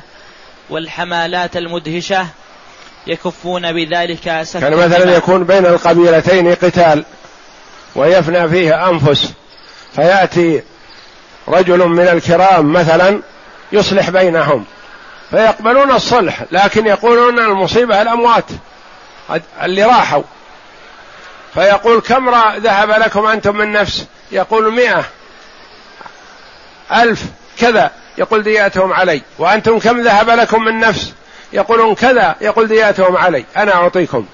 والحمالات 0.69 1.57
المدهشة 1.57 2.27
يكفون 3.07 3.71
بذلك 3.71 4.41
سكن 4.43 4.59
كان 4.59 4.73
مثلا 4.73 5.15
يكون 5.15 5.43
بين 5.43 5.65
القبيلتين 5.65 6.55
قتال 6.55 7.05
ويفنى 7.95 8.49
فيه 8.49 8.89
أنفس 8.89 9.33
فيأتي 9.95 10.61
رجل 11.47 11.87
من 11.87 12.07
الكرام 12.07 12.73
مثلا 12.73 13.21
يصلح 13.71 14.09
بينهم 14.09 14.65
فيقبلون 15.31 15.91
الصلح 15.91 16.43
لكن 16.51 16.87
يقولون 16.87 17.39
المصيبة 17.39 18.01
الأموات 18.01 18.45
اللي 19.63 19.83
راحوا. 19.83 20.23
فيقول 21.53 22.01
كم 22.01 22.29
ذهب 22.57 22.89
لكم 22.89 23.25
أنتم 23.25 23.55
من 23.55 23.71
نفس؟ 23.71 24.05
يقول 24.31 24.73
مئة. 24.73 25.03
ألف. 26.91 27.23
كذا. 27.59 27.91
يقول 28.17 28.43
دياتهم 28.43 28.93
علي. 28.93 29.21
وأنتم 29.39 29.79
كم 29.79 30.01
ذهب 30.01 30.29
لكم 30.29 30.63
من 30.63 30.79
نفس؟ 30.79 31.13
يقولون 31.53 31.95
كذا. 31.95 32.35
يقول 32.41 32.67
دياتهم 32.67 33.17
علي. 33.17 33.45
أنا 33.57 33.75
أعطيكم. 33.75 34.25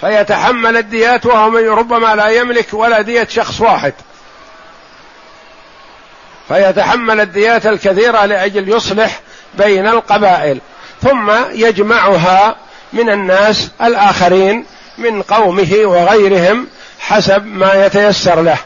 فيتحمل 0.00 0.76
الديات 0.76 1.26
وهو 1.26 1.74
ربما 1.74 2.14
لا 2.14 2.28
يملك 2.28 2.68
ولا 2.72 3.00
دية 3.00 3.26
شخص 3.30 3.60
واحد. 3.60 3.94
فيتحمل 6.48 7.20
الديات 7.20 7.66
الكثيرة 7.66 8.24
لأجل 8.24 8.68
يصلح 8.68 9.20
بين 9.54 9.86
القبائل. 9.86 10.58
ثم 11.02 11.32
يجمعها 11.52 12.56
من 12.92 13.10
الناس 13.10 13.70
الآخرين 13.82 14.64
من 14.98 15.22
قومه 15.22 15.76
وغيرهم 15.84 16.66
حسب 16.98 17.46
ما 17.46 17.86
يتيسر 17.86 18.42
له. 18.42 18.58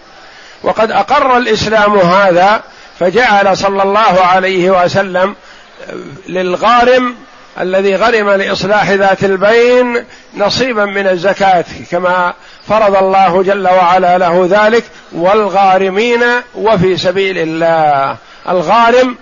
وقد 0.62 0.90
أقر 0.90 1.36
الإسلام 1.36 1.98
هذا 1.98 2.62
فجعل 2.98 3.56
صلى 3.56 3.82
الله 3.82 4.20
عليه 4.20 4.82
وسلم 4.84 5.34
للغارم 6.28 7.14
الذي 7.60 7.96
غرم 7.96 8.30
لإصلاح 8.30 8.90
ذات 8.90 9.24
البين 9.24 10.04
نصيبا 10.36 10.84
من 10.84 11.06
الزكاة 11.06 11.64
كما 11.90 12.34
فرض 12.68 12.96
الله 12.96 13.42
جل 13.42 13.68
وعلا 13.68 14.18
له 14.18 14.48
ذلك 14.50 14.84
والغارمين 15.12 16.24
وفي 16.54 16.96
سبيل 16.96 17.38
الله. 17.38 18.16
الغارم 18.48 19.16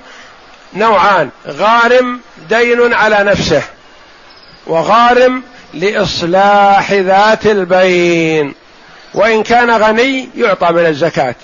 نوعان 0.75 1.31
غارم 1.49 2.21
دين 2.49 2.95
على 2.95 3.25
نفسه 3.25 3.63
وغارم 4.67 5.43
لإصلاح 5.75 6.93
ذات 6.93 7.47
البين. 7.47 8.55
وإن 9.15 9.43
كان 9.43 9.71
غني 9.71 10.29
يعطى 10.37 10.73
من 10.73 10.87
الزكاة 10.87 11.35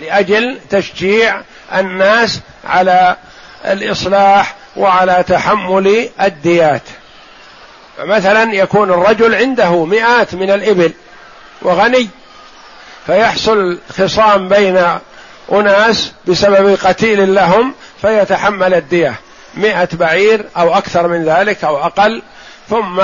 لأجل 0.00 0.58
تشجيع 0.70 1.40
الناس 1.74 2.40
على 2.64 3.16
الإصلاح 3.64 4.54
وعلى 4.76 5.24
تحمل 5.28 6.08
الديات. 6.20 6.82
فمثلا 7.98 8.54
يكون 8.54 8.90
الرجل 8.90 9.34
عنده 9.34 9.84
مئات 9.84 10.34
من 10.34 10.50
الإبل 10.50 10.92
وغني 11.62 12.08
فيحصل 13.06 13.78
خصام 13.98 14.48
بين 14.48 14.84
أناس 15.52 16.12
بسبب 16.26 16.78
قتيل 16.84 17.34
لهم 17.34 17.74
فيتحمل 18.02 18.74
الدية. 18.74 19.14
مئة 19.54 19.88
بعير 19.92 20.44
أو 20.56 20.74
أكثر 20.74 21.08
من 21.08 21.24
ذلك 21.24 21.64
أو 21.64 21.76
أقل. 21.76 22.22
ثم 22.70 23.02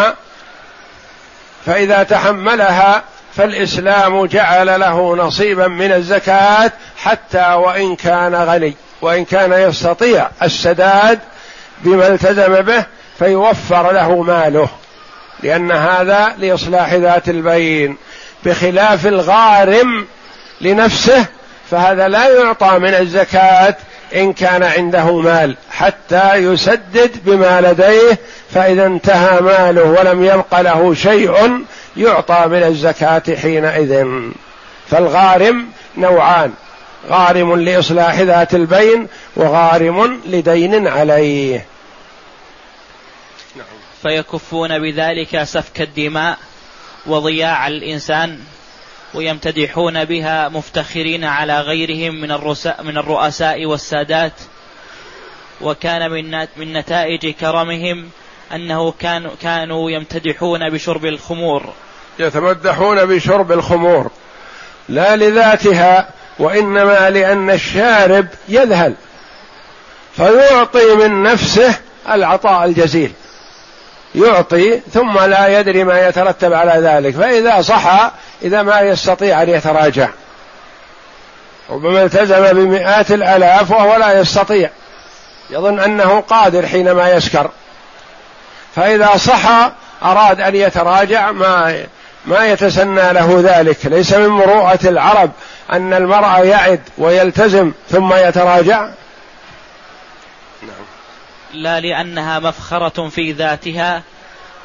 فإذا 1.66 2.02
تحملها 2.02 3.02
فالإسلام 3.36 4.26
جعل 4.26 4.80
له 4.80 5.16
نصيبا 5.16 5.68
من 5.68 5.92
الزكاة 5.92 6.72
حتى 6.96 7.52
وإن 7.52 7.96
كان 7.96 8.34
غني 8.34 8.74
وإن 9.02 9.24
كان 9.24 9.52
يستطيع 9.52 10.28
السداد 10.42 11.18
بما 11.84 12.06
التزم 12.06 12.60
به 12.60 12.84
فيوفر 13.18 13.92
له 13.92 14.22
ماله 14.22 14.68
لأن 15.42 15.72
هذا 15.72 16.34
لإصلاح 16.38 16.94
ذات 16.94 17.28
البين 17.28 17.96
بخلاف 18.44 19.06
الغارم 19.06 20.06
لنفسه 20.60 21.26
فهذا 21.70 22.08
لا 22.08 22.28
يعطى 22.28 22.78
من 22.78 22.94
الزكاة 22.94 23.76
إن 24.16 24.32
كان 24.32 24.62
عنده 24.62 25.20
مال 25.20 25.56
حتى 25.70 26.34
يسدد 26.34 27.10
بما 27.24 27.60
لديه 27.60 28.18
فإذا 28.50 28.86
انتهى 28.86 29.40
ماله 29.40 29.84
ولم 29.84 30.24
يبق 30.24 30.60
له 30.60 30.94
شيء 30.94 31.64
يعطى 31.96 32.44
من 32.46 32.62
الزكاة 32.62 33.22
حينئذ 33.42 34.06
فالغارم 34.90 35.66
نوعان 35.96 36.52
غارم 37.10 37.56
لإصلاح 37.60 38.20
ذات 38.20 38.54
البين 38.54 39.06
وغارم 39.36 40.20
لدين 40.26 40.88
عليه. 40.88 41.71
فيكفون 44.02 44.78
بذلك 44.78 45.42
سفك 45.42 45.80
الدماء 45.80 46.38
وضياع 47.06 47.66
الإنسان 47.66 48.38
ويمتدحون 49.14 50.04
بها 50.04 50.48
مفتخرين 50.48 51.24
على 51.24 51.60
غيرهم 51.60 52.14
من 52.14 52.28
من 52.82 52.98
الرؤساء 52.98 53.66
والسادات. 53.66 54.32
وكان 55.60 56.10
من 56.10 56.46
من 56.56 56.72
نتائج 56.72 57.34
كرمهم 57.34 58.10
أنه 58.54 58.92
كانوا 58.92 59.30
كانوا 59.42 59.90
يمتدحون 59.90 60.70
بشرب 60.70 61.06
الخمور. 61.06 61.72
يتمدحون 62.18 63.04
بشرب 63.04 63.52
الخمور. 63.52 64.10
لا 64.88 65.16
لذاتها 65.16 66.08
وإنما 66.38 67.10
لأن 67.10 67.50
الشارب 67.50 68.26
يذهل. 68.48 68.94
فيعطي 70.16 70.94
من 70.94 71.22
نفسه 71.22 71.78
العطاء 72.08 72.64
الجزيل. 72.64 73.12
يعطي 74.14 74.80
ثم 74.92 75.18
لا 75.18 75.60
يدري 75.60 75.84
ما 75.84 76.08
يترتب 76.08 76.52
على 76.52 76.72
ذلك. 76.88 77.14
فإذا 77.14 77.62
صحى 77.62 78.10
إذا 78.42 78.62
ما 78.62 78.80
يستطيع 78.80 79.42
أن 79.42 79.48
يتراجع. 79.48 80.08
ربما 81.70 82.02
التزم 82.02 82.52
بمئات 82.52 83.10
الآلاف 83.10 83.70
وهو 83.70 83.96
لا 83.96 84.20
يستطيع. 84.20 84.70
يظن 85.50 85.80
أنه 85.80 86.20
قادر 86.20 86.66
حينما 86.66 87.10
يسكر. 87.10 87.50
فإذا 88.76 89.16
صحى 89.16 89.70
أراد 90.02 90.40
أن 90.40 90.54
يتراجع 90.54 91.32
ما 91.32 91.76
ما 92.26 92.46
يتسنى 92.46 93.12
له 93.12 93.42
ذلك. 93.44 93.86
ليس 93.86 94.12
من 94.12 94.28
مروءة 94.28 94.78
العرب 94.84 95.30
أن 95.72 95.94
المرأة 95.94 96.38
يعد 96.38 96.80
ويلتزم 96.98 97.72
ثم 97.90 98.14
يتراجع. 98.14 98.88
لا 101.52 101.80
لأنها 101.80 102.38
مفخرة 102.38 103.08
في 103.08 103.32
ذاتها 103.32 104.02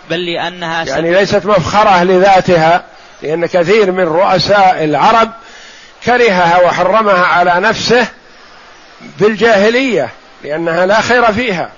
بل 0.09 0.25
لأنها 0.25 0.83
يعني 0.83 1.13
ليست 1.13 1.45
مفخرة 1.45 2.03
لذاتها 2.03 2.83
لأن 3.21 3.45
كثير 3.45 3.91
من 3.91 4.03
رؤساء 4.03 4.83
العرب 4.83 5.31
كرهها 6.05 6.57
وحرمها 6.65 7.25
على 7.25 7.53
نفسه 7.59 8.07
بالجاهلية 9.19 10.09
لأنها 10.43 10.85
لا 10.85 11.01
خير 11.01 11.33
فيها. 11.33 11.69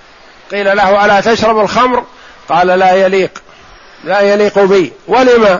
قيل 0.51 0.77
له 0.77 1.05
ألا 1.05 1.21
تشرب 1.21 1.59
الخمر؟ 1.59 2.03
قال 2.49 2.67
لا 2.67 2.91
يليق 2.93 3.41
لا 4.03 4.19
يليق 4.19 4.59
بي. 4.59 4.93
ولما 5.07 5.59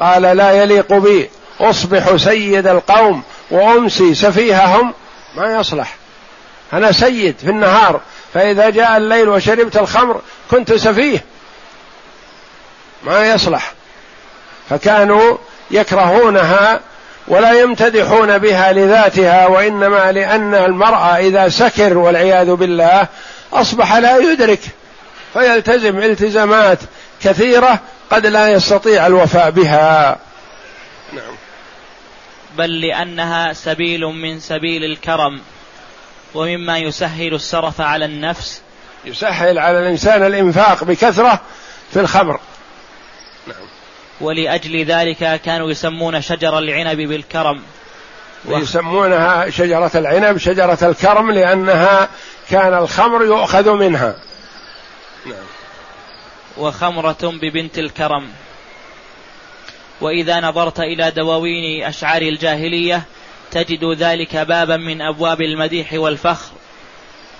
قال 0.00 0.22
لا 0.22 0.50
يليق 0.50 0.92
بي 0.92 1.30
أصبح 1.60 2.16
سيد 2.16 2.66
القوم 2.66 3.22
وأمسي 3.50 4.14
سفيههم. 4.14 4.94
ما 5.36 5.54
يصلح 5.54 5.94
أنا 6.72 6.92
سيد 6.92 7.36
في 7.38 7.50
النهار. 7.50 8.00
فإذا 8.36 8.70
جاء 8.70 8.96
الليل 8.96 9.28
وشربت 9.28 9.76
الخمر 9.76 10.20
كنت 10.50 10.72
سفيه. 10.72 11.24
ما 13.04 13.30
يصلح. 13.32 13.72
فكانوا 14.70 15.36
يكرهونها 15.70 16.80
ولا 17.28 17.60
يمتدحون 17.60 18.38
بها 18.38 18.72
لذاتها 18.72 19.46
وإنما 19.46 20.12
لأن 20.12 20.54
المرأة 20.54 21.16
إذا 21.16 21.48
سكر 21.48 21.98
والعياذ 21.98 22.54
بالله 22.54 23.06
أصبح 23.52 23.96
لا 23.96 24.16
يدرك. 24.16 24.60
فيلتزم 25.32 25.98
التزامات 25.98 26.78
كثيرة 27.22 27.80
قد 28.10 28.26
لا 28.26 28.48
يستطيع 28.48 29.06
الوفاء 29.06 29.50
بها. 29.50 30.18
نعم. 31.12 31.34
بل 32.58 32.80
لأنها 32.80 33.52
سبيل 33.52 34.00
من 34.00 34.40
سبيل 34.40 34.84
الكرم. 34.84 35.40
ومما 36.34 36.78
يسهل 36.78 37.34
السرف 37.34 37.80
على 37.80 38.04
النفس. 38.04 38.62
يسهل 39.04 39.58
على 39.58 39.78
الإنسان 39.78 40.26
الإنفاق 40.26 40.84
بكثرة 40.84 41.40
في 41.92 42.00
الخمر. 42.00 42.40
نعم. 43.46 43.56
ولأجل 44.20 44.84
ذلك 44.84 45.40
كانوا 45.44 45.70
يسمون 45.70 46.20
شجر 46.20 46.58
العنب 46.58 46.96
بالكرم. 46.96 47.62
ويسمونها 48.44 49.50
شجرة 49.50 49.90
العنب 49.94 50.38
شجرة 50.38 50.78
الكرم 50.82 51.30
لأنها 51.30 52.08
كان 52.50 52.74
الخمر 52.74 53.24
يؤخذ 53.24 53.70
منها. 53.70 54.16
نعم. 55.26 55.44
وخمرة 56.56 57.18
ببنت 57.22 57.78
الكرم. 57.78 58.28
وإذا 60.00 60.40
نظرت 60.40 60.80
إلى 60.80 61.10
دواوين 61.10 61.84
أشعار 61.84 62.22
الجاهلية 62.22 63.02
تجد 63.56 63.84
ذلك 63.84 64.36
بابا 64.36 64.76
من 64.76 65.02
أبواب 65.02 65.42
المديح 65.42 65.92
والفخر. 65.92 66.52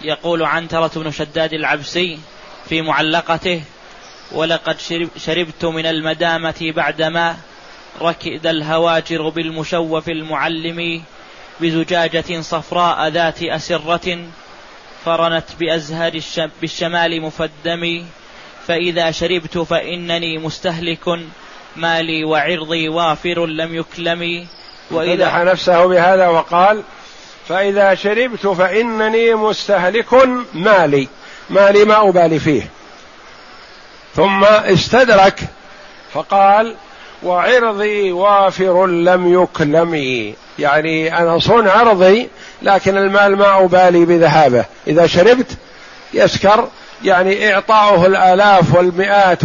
يقول 0.03 0.43
عنترة 0.43 0.91
بن 0.97 1.11
شداد 1.11 1.53
العبسي 1.53 2.19
في 2.69 2.83
معلقته 2.83 3.63
ولقد 4.33 4.77
شربت 5.17 5.65
من 5.65 5.87
المدامة 5.87 6.73
بعدما 6.77 7.37
ركد 8.03 8.47
الهواجر 8.47 9.29
بالمشوف 9.29 10.09
المعلم 10.09 11.03
بزجاجة 11.61 12.41
صفراء 12.41 13.09
ذات 13.09 13.43
أسرة 13.43 14.19
فرنت 15.05 15.47
بأزهار 15.61 16.21
بالشمال 16.61 17.23
مفدم. 17.23 18.05
فإذا 18.67 19.11
شربت 19.11 19.59
فإنني 19.59 20.39
مستهلك 20.39 21.19
مالي 21.77 22.25
وعرضي 22.25 22.89
وافر 22.89 23.47
لم 23.47 23.75
يكلم 23.75 24.47
وإذا 24.91 25.45
نفسه 25.45 25.87
بهذا 25.87 26.29
وقال 26.29 26.83
فإذا 27.49 27.95
شربت 27.95 28.47
فإنني 28.47 29.35
مستهلك 29.35 30.29
مالي 30.55 31.09
مالي 31.51 31.85
ما 31.85 32.09
أبالي 32.09 32.39
فيه. 32.39 32.71
ثم 34.17 34.45
استدرك 34.45 35.41
فقال 36.15 36.75
وعرضي 37.23 38.13
وافر 38.13 38.87
لم 38.87 39.43
يكلم 39.43 39.95
يعني 40.59 41.19
أنا 41.19 41.39
صون 41.39 41.69
عرضي 41.69 42.29
لكن 42.63 42.97
المال 42.97 43.37
ما 43.37 43.65
أبالي 43.65 44.05
بذهابه. 44.05 44.65
إذا 44.87 45.07
شربت 45.07 45.57
يسكر 46.15 46.69
يعني 47.05 47.55
إعطاؤه 47.55 48.07
الآلاف 48.07 48.75
والمئات 48.75 49.41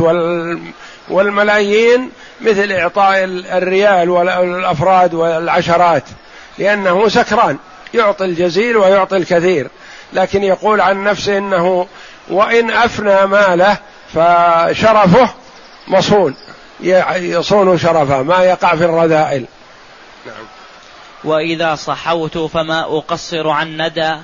والملايين 1.10 2.10
مثل 2.42 2.72
إعطاء 2.72 3.24
الريال 3.58 4.10
والأفراد 4.10 5.14
والعشرات 5.14 6.04
لأنه 6.58 7.10
سكران. 7.10 7.58
يعطي 7.94 8.26
الجزيل 8.26 8.78
ويعطي 8.78 9.18
الكثير. 9.18 9.68
لكن 10.14 10.44
يقول 10.44 10.82
عن 10.82 11.04
نفسه 11.04 11.38
إنه 11.38 11.88
وإن 12.30 12.72
أفنى 12.72 13.26
ماله 13.26 13.78
فشرفه 14.14 15.30
مصون. 15.88 16.36
يصون 17.16 17.78
شرفه 17.78 18.22
ما 18.22 18.44
يقع 18.44 18.76
في 18.76 18.86
الرذائل. 18.86 19.46
نعم 20.26 20.46
وإذا 21.24 21.76
صحوت 21.76 22.38
فما 22.38 22.82
أقصر 22.82 23.50
عن 23.50 23.82
ندى. 23.82 24.16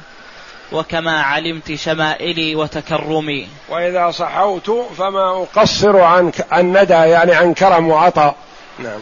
وكما 0.72 1.22
علمت 1.22 1.74
شمائلي 1.74 2.56
وتكرمي. 2.56 3.48
وإذا 3.70 4.12
صحوت 4.12 4.70
فما 4.98 5.30
أقصر 5.30 6.00
عن 6.00 6.32
عن 6.52 6.78
ندى 6.78 6.94
يعني 6.94 7.36
عن 7.36 7.54
كرم 7.54 7.88
وعطاء. 7.90 8.36
نعم. 8.80 9.00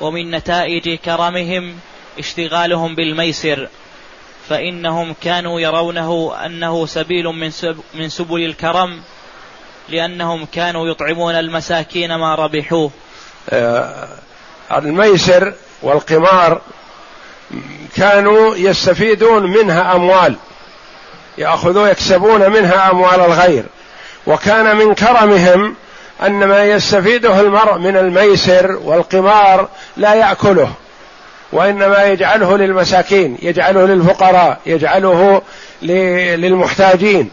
ومن 0.00 0.30
نتائج 0.30 0.98
كرمهم 0.98 1.78
اشتغالهم 2.18 2.94
بالميسر 2.94 3.68
فإنهم 4.48 5.14
كانوا 5.22 5.60
يرونه 5.60 6.34
أنه 6.46 6.86
سبيل 6.86 7.26
من, 7.26 7.50
سب 7.50 7.76
من 7.94 8.08
سبل 8.08 8.44
الكرم 8.44 9.02
لأنهم 9.88 10.46
كانوا 10.52 10.88
يطعمون 10.88 11.34
المساكين 11.34 12.14
ما 12.14 12.34
ربحوه. 12.34 12.90
آه، 13.50 14.08
الميسر 14.72 15.54
والقمار 15.82 16.60
كانوا 17.96 18.56
يستفيدون 18.56 19.42
منها 19.42 19.94
أموال 19.94 20.34
يأخذون 21.38 21.88
يكسبون 21.88 22.50
منها 22.50 22.90
أموال 22.90 23.20
الغير. 23.20 23.64
وكان 24.26 24.76
من 24.76 24.94
كرمهم 24.94 25.74
أن 26.26 26.44
ما 26.44 26.64
يستفيده 26.64 27.40
المرء 27.40 27.78
من 27.78 27.96
الميسر 27.96 28.78
والقمار 28.84 29.68
لا 29.96 30.14
يأكله 30.14 30.72
وإنما 31.52 32.04
يجعله 32.04 32.56
للمساكين 32.56 33.38
يجعله 33.42 33.86
للفقراء 33.86 34.58
يجعله 34.66 35.42
للمحتاجين 36.36 37.30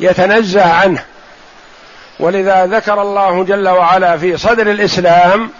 يتنزه 0.00 0.72
عنه. 0.72 1.04
ولذا 2.20 2.66
ذكر 2.66 3.02
الله 3.02 3.44
جل 3.44 3.68
وعلا 3.68 4.16
في 4.18 4.36
صدر 4.36 4.70
الإسلام 4.70 5.50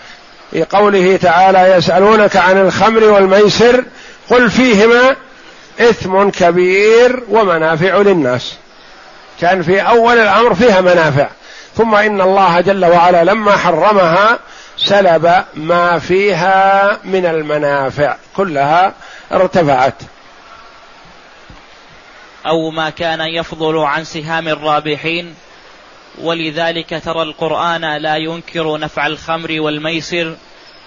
في 0.51 0.65
قوله 0.65 1.17
تعالى 1.17 1.59
يسألونك 1.59 2.37
عن 2.37 2.61
الخمر 2.61 3.05
والميسر 3.05 3.85
قل 4.31 4.51
فيهما 4.51 5.17
إثم 5.81 6.31
كبير 6.31 7.23
ومنافع 7.29 7.97
للناس. 7.97 8.57
كان 9.41 9.63
في 9.63 9.81
أول 9.81 10.19
الأمر 10.19 10.55
فيها 10.55 10.81
منافع. 10.81 11.29
ثم 11.77 11.95
إن 11.95 12.21
الله 12.21 12.61
جل 12.61 12.85
وعلا 12.85 13.25
لما 13.25 13.57
حرمها 13.57 14.39
سلب 14.77 15.45
ما 15.55 15.99
فيها 15.99 16.99
من 17.05 17.27
المنافع. 17.27 18.17
كلها 18.37 18.93
ارتفعت. 19.33 19.95
أو 22.47 22.71
ما 22.71 22.91
كان 22.91 23.21
يفضل 23.21 23.79
عن 23.79 24.05
سهام 24.05 24.49
الرابحين 24.49 25.35
ولذلك 26.23 27.03
ترى 27.05 27.23
القرآن 27.23 27.97
لا 27.97 28.17
ينكر 28.17 28.79
نفع 28.79 29.07
الخمر 29.07 29.61
والميسر 29.61 30.35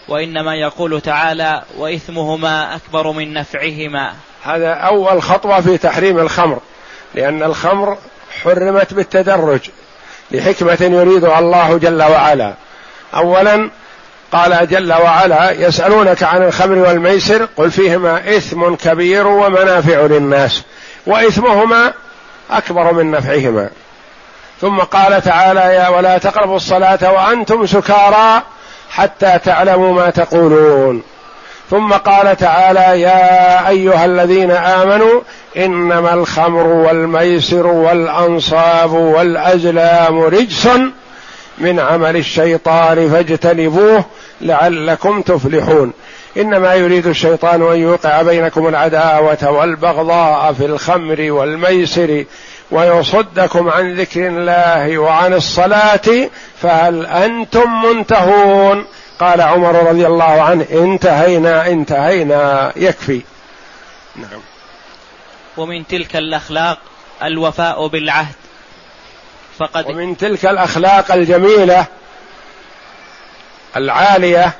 وإنما 0.07 0.55
يقول 0.55 1.01
تعالى 1.01 1.61
وإثمهما 1.77 2.75
أكبر 2.75 3.11
من 3.11 3.33
نفعهما. 3.33 4.13
هذا 4.43 4.73
أول 4.73 5.21
خطوة 5.21 5.61
في 5.61 5.77
تحريم 5.77 6.19
الخمر 6.19 6.59
لأن 7.15 7.43
الخمر 7.43 7.97
حرمت 8.43 8.93
بالتدرج 8.93 9.59
لحكمة 10.31 10.77
يريدها 10.81 11.39
الله 11.39 11.77
جل 11.77 12.03
وعلا. 12.03 12.53
اولا 13.15 13.69
قال 14.31 14.67
جل 14.67 14.93
وعلا 14.93 15.51
يسألونك 15.51 16.23
عن 16.23 16.43
الخمر 16.43 16.77
والميسر 16.77 17.45
قل 17.57 17.71
فيهما 17.71 18.37
إثم 18.37 18.75
كبير 18.75 19.27
ومنافع 19.27 20.01
للناس 20.01 20.63
وإثمهما 21.05 21.93
أكبر 22.51 22.93
من 22.93 23.11
نفعهما. 23.11 23.69
ثم 24.61 24.79
قال 24.79 25.21
تعالى 25.21 25.59
يا 25.59 25.87
ولا 25.87 26.17
تقربوا 26.17 26.55
الصلاة 26.55 27.11
وأنتم 27.11 27.65
سكارى 27.65 28.41
حتى 28.89 29.39
تعلموا 29.45 29.93
ما 29.93 30.09
تقولون. 30.09 31.03
ثم 31.69 31.93
قال 31.93 32.37
تعالى 32.37 33.01
يا 33.01 33.67
أيها 33.67 34.05
الذين 34.05 34.51
آمنوا 34.51 35.21
إنما 35.57 36.13
الخمر 36.13 36.67
والميسر 36.67 37.67
والأنصاب 37.67 38.93
والأزلام 38.93 40.19
رجس 40.19 40.69
من 41.57 41.79
عمل 41.79 42.17
الشيطان 42.17 43.09
فاجتنبوه 43.09 44.05
لعلكم 44.41 45.21
تفلحون. 45.21 45.93
إنما 46.37 46.73
يريد 46.73 47.07
الشيطان 47.07 47.71
أن 47.71 47.77
يوقع 47.77 48.21
بينكم 48.21 48.67
العداوة 48.67 49.51
والبغضاء 49.51 50.53
في 50.53 50.65
الخمر 50.65 51.31
والميسر 51.31 52.23
ويصدكم 52.71 53.69
عن 53.69 53.95
ذكر 53.95 54.27
الله 54.27 54.97
وعن 54.97 55.33
الصلاة 55.33 56.29
فهل 56.61 57.05
أنتم 57.05 57.81
منتهون؟ 57.81 58.85
قال 59.19 59.41
عمر 59.41 59.89
رضي 59.89 60.07
الله 60.07 60.41
عنه 60.41 60.65
انتهينا 60.71 61.67
انتهينا 61.67 62.73
يكفي. 62.75 63.21
نعم. 64.15 64.41
ومن 65.57 65.87
تلك 65.87 66.15
الأخلاق 66.15 66.77
الوفاء 67.23 67.87
بالعهد. 67.87 68.35
فقد 69.59 69.85
ومن 69.85 70.17
تلك 70.17 70.45
الأخلاق 70.45 71.11
الجميلة 71.11 71.85
العالية 73.77 74.53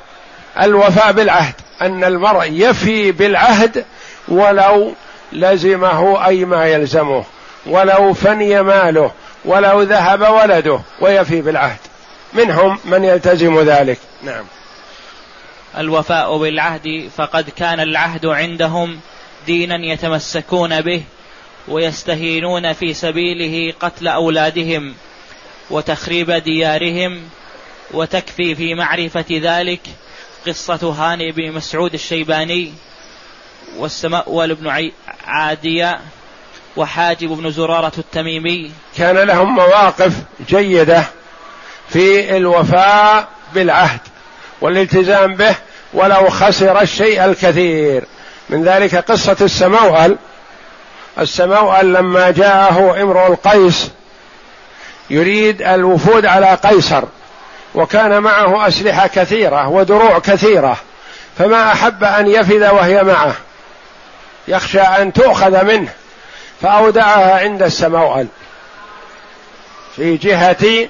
الوفاء 0.62 1.12
بالعهد. 1.12 1.54
أن 1.82 2.04
المرء 2.04 2.45
يفي 2.52 3.12
بالعهد 3.12 3.86
ولو 4.28 4.93
لزمه 5.32 6.28
أي 6.28 6.45
ما 6.45 6.67
يلزمه. 6.67 7.24
ولو 7.65 8.13
فني 8.13 8.62
ماله 8.62 9.12
ولو 9.45 9.82
ذهب 9.82 10.21
ولده 10.21 10.80
ويفي 11.02 11.41
بالعهد. 11.41 11.80
منهم 12.34 12.80
من 12.86 13.04
يلتزم 13.04 13.60
ذلك. 13.60 13.97
نعم. 14.24 14.45
الوفاء 15.78 16.38
بالعهد 16.38 17.10
فقد 17.17 17.50
كان 17.50 17.80
العهد 17.80 18.26
عندهم 18.26 19.00
دينا 19.45 19.76
يتمسكون 19.76 20.82
به 20.82 21.04
ويستهينون 21.67 22.74
في 22.74 22.93
سبيله 22.93 23.74
قتل 23.80 24.08
أولادهم 24.08 24.95
وتخريب 25.69 26.32
ديارهم 26.32 27.30
وتكفي 27.91 28.56
في 28.56 28.76
معرفة 28.76 29.26
ذلك. 29.32 29.82
قصة 30.47 30.91
هاني 30.91 31.32
بن 31.32 31.52
مسعود 31.52 31.93
الشيباني 31.93 32.74
والسمأول 33.78 34.56
بن 34.56 34.91
عادية. 35.26 36.00
وحاجب 36.78 37.30
بن 37.30 37.52
زرارة 37.52 37.92
التميمي. 37.98 38.72
كان 38.98 39.18
لهم 39.18 39.56
مواقف 39.56 40.14
جيدة 40.50 41.04
في 41.90 42.38
الوفاء 42.38 43.28
بالعهد 43.54 44.00
والالتزام 44.62 45.36
به 45.36 45.56
ولو 45.94 46.30
خسر 46.30 46.82
الشيء 46.82 47.26
الكثير. 47.26 48.04
من 48.50 48.64
ذلك 48.64 48.96
قصة 48.96 49.38
السموأل 49.42 50.18
السموأل 51.20 51.94
لما 51.94 52.32
جاءه 52.32 53.02
امرؤ 53.02 53.28
القيس 53.28 53.92
يريد 55.10 55.62
الوفود 55.62 56.26
على 56.26 56.58
قيصر 56.64 57.04
وكان 57.76 58.20
معه 58.20 58.68
أسلحة 58.68 59.08
كثيرة 59.08 59.68
ودروع 59.68 60.20
كثيرة 60.20 60.78
فما 61.38 61.72
أحب 61.72 62.04
أن 62.04 62.28
يفد 62.28 62.64
وهي 62.64 63.04
معه. 63.04 63.36
يخشى 64.48 64.82
أن 64.82 65.14
تؤخذ 65.14 65.66
منه. 65.66 65.90
فأودعها 66.62 67.39
عند 67.39 67.63
السموأل 67.63 68.28
في 69.95 70.17
جهة 70.17 70.89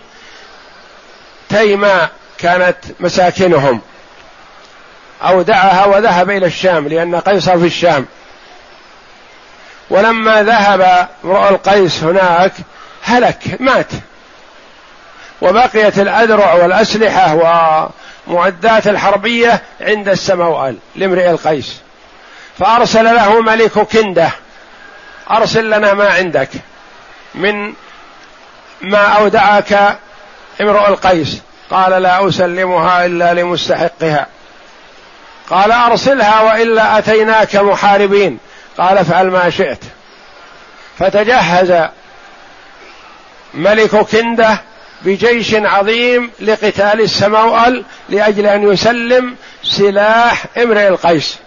تيماء 1.50 2.10
كانت 2.38 2.78
مساكنهم. 3.00 3.82
أودعها 5.24 5.86
وذهب 5.86 6.30
إلى 6.30 6.46
الشام 6.46 6.88
لأن 6.88 7.16
قيصر 7.16 7.60
في 7.60 7.66
الشام. 7.66 8.06
ولما 9.90 10.44
ذهب 10.44 11.08
امرؤ 11.24 11.50
القيس 11.50 12.04
هناك 12.04 12.52
هلك 13.04 13.38
مات. 13.60 13.88
وبقيت 15.42 16.00
الأذرع 16.00 16.54
والأسلحة 16.54 17.36
ومعدات 18.28 18.88
الحربية 18.88 19.62
عند 19.82 20.10
السموأل 20.10 20.78
لامرئ 20.96 21.30
القيس. 21.30 21.82
فأرسل 22.60 23.04
له 23.04 23.42
ملك 23.42 23.72
كنده. 23.72 24.32
أرسل 25.32 25.70
لنا 25.70 25.94
ما 25.94 26.10
عندك 26.10 26.50
من 27.36 27.74
ما 28.82 28.98
أودعك 28.98 29.98
امرؤ 30.62 30.88
القيس. 30.88 31.42
قال 31.72 32.02
لا 32.02 32.28
أسلمها 32.28 33.06
إلا 33.06 33.34
لمستحقها. 33.34 34.28
قال 35.50 35.72
أرسلها 35.72 36.42
وإلا 36.42 36.98
أتيناك 36.98 37.56
محاربين. 37.56 38.38
قال 38.78 38.98
افعل 38.98 39.28
ما 39.28 39.50
شئت. 39.50 39.84
فتجهز 41.00 41.90
ملك 43.54 43.96
كنده 43.96 44.62
بجيش 45.02 45.54
عظيم 45.54 46.32
لقتال 46.40 47.02
السموأل 47.02 47.84
لأجل 48.10 48.46
أن 48.46 48.72
يسلم 48.74 49.36
سلاح 49.64 50.46
امرئ 50.58 50.88
القيس. 50.88 51.38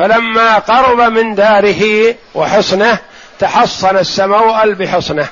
فلما 0.00 0.58
قرب 0.58 1.00
من 1.00 1.34
داره 1.34 2.14
وحصنه 2.34 2.98
تحصن 3.38 3.96
السموأل 3.96 4.74
بحصنه. 4.74 5.26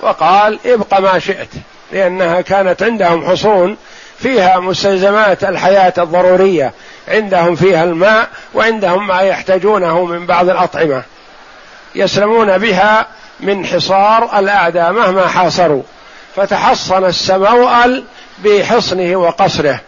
وقال 0.00 0.58
ابق 0.66 1.00
ما 1.00 1.18
شئت 1.18 1.48
لأنها 1.92 2.40
كانت 2.40 2.82
عندهم 2.82 3.30
حصون 3.30 3.76
فيها 4.18 4.58
مستلزمات 4.58 5.44
الحياة 5.44 5.92
الضرورية. 5.98 6.72
عندهم 7.08 7.56
فيها 7.56 7.84
الماء 7.84 8.28
وعندهم 8.54 9.06
ما 9.06 9.20
يحتاجونه 9.20 10.04
من 10.04 10.26
بعض 10.26 10.48
الأطعمة. 10.48 11.02
يسلمون 11.94 12.58
بها 12.58 13.06
من 13.40 13.66
حصار 13.66 14.38
الأعداء 14.38 14.92
مهما 14.92 15.26
حاصروا. 15.26 15.82
فتحصن 16.36 17.04
السموأل 17.04 18.04
بحصنه 18.44 19.16
وقصره. 19.16 19.80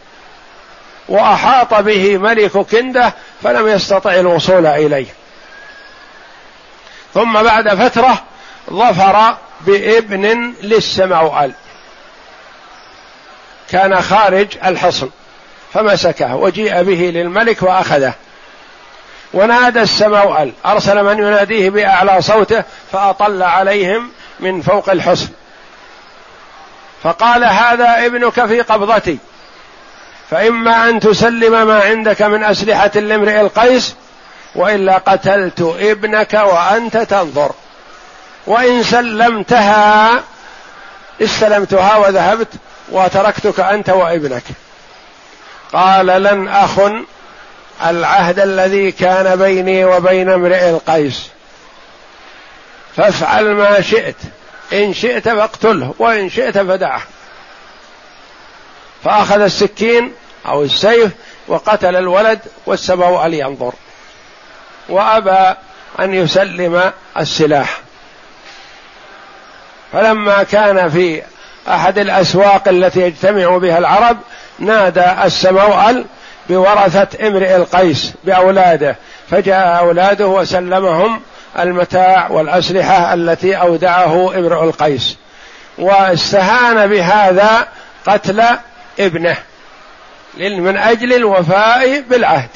وأحاط 1.09 1.75
به 1.75 2.19
ملك 2.19 2.53
كنده 2.53 3.15
فلم 3.43 3.69
يستطع 3.69 4.15
الوصول 4.15 4.67
إليه. 4.67 5.07
ثم 7.15 7.43
بعد 7.43 7.75
فترة 7.75 8.23
ظفر 8.71 9.37
بابن 9.61 10.55
للسموأل 10.63 11.53
كان 13.71 14.03
خارج 14.03 14.49
الحصن 14.65 15.11
فمسكه 15.73 16.37
وجيء 16.37 16.83
به 16.83 17.11
للملك 17.15 17.63
وأخذه. 17.63 18.13
ونادى 19.35 19.81
السموأل 19.81 20.53
أرسل 20.67 21.03
من 21.05 21.19
يناديه 21.19 21.71
بأعلى 21.71 22.23
صوته 22.23 22.65
فأطل 22.93 23.43
عليهم 23.43 24.11
من 24.41 24.63
فوق 24.63 24.91
الحصن. 24.91 25.29
فقال 27.03 27.45
هذا 27.45 28.07
ابنك 28.07 28.47
في 28.47 28.61
قبضتي. 28.61 29.19
فإما 30.31 30.89
أن 30.89 31.01
تسلم 31.01 31.67
ما 31.67 31.83
عندك 31.83 32.23
من 32.23 32.45
أسلحة 32.45 32.91
لامرئ 32.95 33.41
القيس 33.41 33.95
وإلا 34.55 34.99
قتلت 34.99 35.61
ابنك 35.81 36.35
وأنت 36.35 36.97
تنظر. 36.97 37.53
وإن 38.47 38.83
سلمتها 38.83 40.23
استلمتها 41.23 41.97
وذهبت 41.97 42.49
وتركتك 42.89 43.61
أنت 43.61 43.91
وابنك. 43.91 44.45
قال 45.73 46.07
لن 46.07 46.49
أخن 46.49 47.05
العهد 47.87 48.39
الذي 48.39 48.93
كان 48.93 49.37
بيني 49.37 49.85
وبين 49.85 50.29
امرئ 50.29 50.71
القيس. 50.71 51.29
فافعل 52.97 53.45
ما 53.45 53.81
شئت 53.81 54.17
إن 54.73 54.95
شئت 54.95 55.29
فاقتله 55.29 55.95
وإن 55.99 56.31
شئت 56.31 56.59
فدعه. 56.59 57.03
فأخذ 59.09 59.41
السكين 59.41 60.13
أو 60.47 60.63
السيف 60.63 61.13
وقتل 61.47 61.97
الولد 61.97 62.39
والسبع 62.67 63.27
لينظر 63.27 63.73
وأبى 64.89 65.57
أن 66.01 66.15
يسلم 66.15 66.93
السلاح. 67.19 67.81
فلما 69.93 70.43
كان 70.43 70.91
في 70.91 71.23
أحد 71.69 71.99
الأسواق 71.99 72.69
التي 72.69 73.01
يجتمع 73.01 73.57
بها 73.57 73.79
العرب 73.79 74.17
نادى 74.59 75.13
السموأل 75.25 76.05
بورثة 76.49 77.29
امرئ 77.29 77.57
القيس 77.57 78.13
بأولاده. 78.25 78.97
فجاء 79.31 79.79
أولاده 79.79 80.27
وسلمهم 80.27 81.21
المتاع 81.59 82.31
والأسلحة 82.31 83.15
التي 83.15 83.55
أودعه 83.57 84.39
امرئ 84.39 84.65
القيس. 84.65 85.17
واستهان 85.79 86.87
بهذا 86.87 87.69
قتل 88.07 88.45
ابنه 88.99 89.37
من 90.39 90.77
أجل 90.77 91.13
الوفاء 91.13 92.01
بالعهد. 92.01 92.49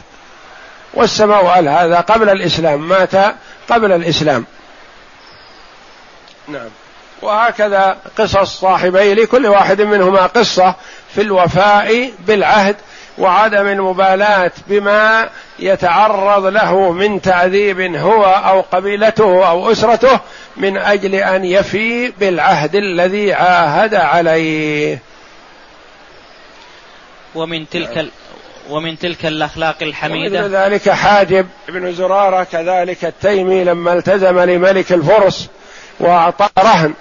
والسماوال 0.95 1.69
هذا 1.69 2.01
قبل 2.01 2.29
الإسلام 2.29 2.89
مات 2.89 3.15
قبل 3.69 3.93
الإسلام. 3.93 4.45
نعم. 6.49 6.69
وهكذا 7.23 7.97
قصص 8.19 8.61
صاحبي 8.61 9.15
لكل 9.15 9.47
واحد 9.47 9.81
منهما 9.81 10.27
قصة 10.27 10.75
في 11.15 11.21
الوفاء 11.21 12.13
بالعهد 12.27 12.77
وعدم 13.19 13.67
المبالاة 13.67 14.53
بما 14.67 15.29
يتعرض 15.59 16.47
له 16.47 16.93
من 16.93 17.23
تعذيب 17.23 17.97
هو 17.97 18.25
أو 18.25 18.61
قبيلته 18.61 19.49
أو 19.49 19.73
أسرته 19.73 20.21
من 20.57 20.77
أجل 20.77 21.15
أن 21.15 21.45
يفي 21.45 22.09
بالعهد 22.09 22.75
الذي 22.75 23.33
عاهد 23.33 23.95
عليه. 23.95 24.99
ومن 27.35 27.69
تلك 27.69 28.07
ومن 28.71 28.99
تلك 28.99 29.27
الأخلاق 29.27 29.77
الحميدة. 29.83 30.41
ومثل 30.41 30.57
ذلك 30.57 30.91
حاجب 30.91 31.47
بن 31.69 31.93
زرارة 31.93 32.45
كذلك 32.45 33.05
التيمي 33.05 33.65
لما 33.65 33.93
التزم 33.93 34.41
لملك 34.41 34.93
الفرس 34.93 35.49
وأعطى 36.01 36.49
رهن 36.59 36.95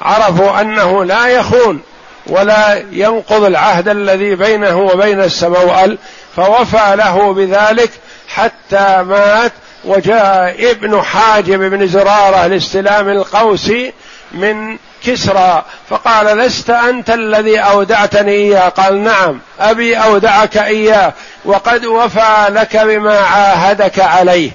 عرفوا 0.00 0.60
أنه 0.60 1.04
لا 1.04 1.26
يخون 1.26 1.80
ولا 2.26 2.84
ينقض 2.92 3.44
العهد 3.44 3.88
الذي 3.88 4.34
بينه 4.34 4.78
وبين 4.78 5.20
السموأل 5.20 5.98
فوفى 6.36 6.94
له 6.96 7.32
بذلك 7.32 7.90
حتى 8.28 9.02
مات 9.02 9.52
وجاء 9.84 10.70
ابن 10.70 11.02
حاجب 11.02 11.60
بن 11.70 11.86
زرارة 11.86 12.46
لاستلام 12.46 13.08
القوس 13.08 13.72
من 14.32 14.78
كسرى 15.04 15.64
فقال 15.90 16.38
لست 16.38 16.70
أنت 16.70 17.10
الذي 17.10 17.58
أودعتني 17.58 18.32
إياه؟ 18.32 18.68
قال 18.68 19.04
نعم 19.04 19.40
أبي 19.60 19.96
أودعك 19.96 20.56
إياه 20.56 21.12
وقد 21.44 21.84
وفى 21.84 22.46
لك 22.48 22.76
بما 22.76 23.18
عاهدك 23.18 23.98
عليه. 23.98 24.50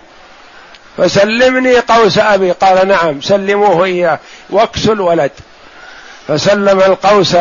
فسلمني 0.97 1.79
قوس 1.79 2.17
أبي. 2.17 2.51
قال 2.51 2.88
نعم 2.88 3.21
سلموه 3.21 3.86
إياه 3.86 4.19
واكسوا 4.49 4.93
الولد. 4.93 5.31
فسلم 6.27 6.79
القوس 6.79 7.38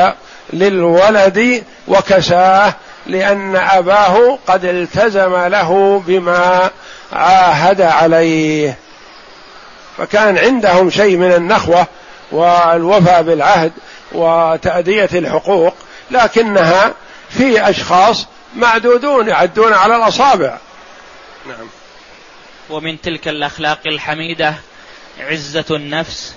للولد 0.53 1.65
وكساه 1.89 2.75
لأن 3.07 3.57
أباه 3.57 4.39
قد 4.47 4.65
التزم 4.65 5.47
له 5.47 6.03
بما 6.07 6.71
عاهد 7.13 7.81
عليه. 7.81 8.77
فكان 9.99 10.39
عندهم 10.39 10.91
شيء 10.91 11.17
من 11.17 11.33
النخوة 11.33 11.87
والوفاء 12.33 13.23
بالعهد 13.23 13.73
وتأدية 14.13 15.09
الحقوق 15.15 15.75
لكنها 16.11 16.95
في 17.31 17.71
أشخاص 17.71 18.27
معدودون 18.57 19.29
يعدون 19.29 19.73
على 19.73 19.97
الأصابع. 19.97 20.59
نعم. 21.47 21.67
ومن 22.71 23.01
تلك 23.01 23.29
الأخلاق 23.29 23.79
الحميدة 23.87 24.55
عزة 25.21 25.65
النفس 25.71 26.35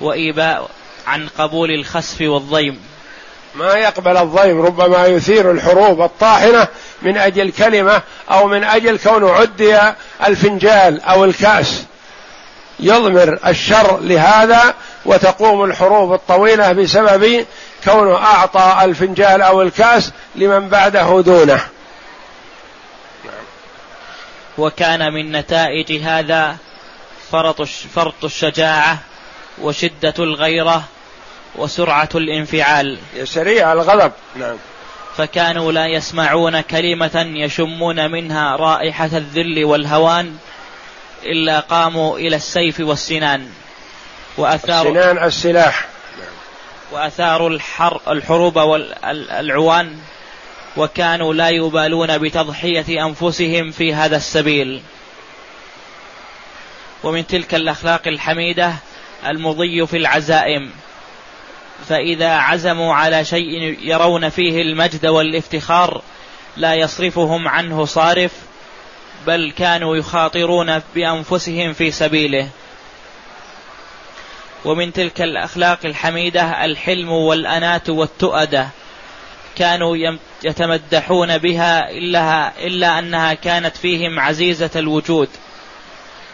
وإيباء 0.00 0.70
عن 1.06 1.28
قبول 1.38 1.70
الخسف 1.70 2.20
والضيم. 2.20 2.80
ما 3.54 3.72
يقبل 3.72 4.16
الضيم 4.16 4.62
ربما 4.62 5.06
يثير 5.06 5.50
الحروب 5.50 6.02
الطاحنة 6.02 6.68
من 7.02 7.16
أجل 7.16 7.52
كلمة 7.52 8.02
أو 8.30 8.46
من 8.46 8.64
أجل 8.64 8.98
كونه 8.98 9.32
عدي 9.32 9.78
الفنجال 10.26 11.00
أو 11.02 11.24
الكأس. 11.24 11.84
يضمر 12.82 13.38
الشر 13.46 14.00
لهذا 14.00 14.74
وتقوم 15.04 15.64
الحروب 15.64 16.12
الطويلة 16.12 16.72
بسبب 16.72 17.46
كونه 17.84 18.16
أعطى 18.16 18.84
الفنجال 18.84 19.42
أو 19.42 19.62
الكاس 19.62 20.12
لمن 20.34 20.68
بعده 20.68 21.20
دونه. 21.20 21.60
وكان 24.58 25.12
من 25.12 25.32
نتائج 25.32 26.02
هذا 26.02 26.56
فرط 27.94 28.24
الشجاعة 28.24 28.98
وشدة 29.62 30.14
الغيرة 30.18 30.82
وسرعة 31.56 32.08
الانفعال. 32.14 32.98
سريع 33.24 33.72
الغضب. 33.72 34.12
نعم. 34.36 34.56
فكانوا 35.16 35.72
لا 35.72 35.86
يسمعون 35.86 36.60
كلمة 36.60 37.26
يشمون 37.34 38.10
منها 38.10 38.56
رائحة 38.56 39.10
الذل 39.12 39.64
والهوان 39.64 40.36
إلا 41.24 41.60
قاموا 41.60 42.18
إلى 42.18 42.36
السيف 42.36 42.80
والسنان 42.80 43.48
وأثاروا 44.36 44.92
السنان 44.92 45.24
السلاح. 45.24 45.88
وأثاروا 46.92 47.50
الحر 47.50 48.00
الحروب 48.08 48.56
والعوان 48.56 49.98
وكانوا 50.76 51.34
لا 51.34 51.48
يبالون 51.48 52.18
بتضحية 52.18 53.06
أنفسهم 53.06 53.70
في 53.70 53.94
هذا 53.94 54.16
السبيل. 54.16 54.82
ومن 57.02 57.26
تلك 57.26 57.54
الأخلاق 57.54 58.08
الحميدة 58.08 58.74
المضي 59.26 59.86
في 59.86 59.96
العزائم. 59.96 60.70
فإذا 61.88 62.30
عزموا 62.30 62.94
على 62.94 63.24
شيء 63.24 63.78
يرون 63.80 64.28
فيه 64.28 64.62
المجد 64.62 65.06
والافتخار 65.06 66.02
لا 66.56 66.74
يصرفهم 66.74 67.48
عنه 67.48 67.84
صارف 67.84 68.32
بل 69.26 69.52
كانوا 69.58 69.96
يخاطرون 69.96 70.82
بأنفسهم 70.94 71.72
في 71.72 71.90
سبيله. 71.90 72.48
ومن 74.64 74.92
تلك 74.92 75.22
الأخلاق 75.22 75.78
الحميدة 75.84 76.64
الحلم 76.64 77.10
والاناه 77.10 77.82
والتؤدة 77.88 78.68
كانوا 79.56 79.96
يتمدحون 80.44 81.38
بها 81.38 81.90
الا 81.90 82.52
إلا 82.66 82.98
أنها 82.98 83.34
كانت 83.34 83.76
فيهم 83.76 84.20
عزيزة 84.20 84.70
الوجود 84.76 85.28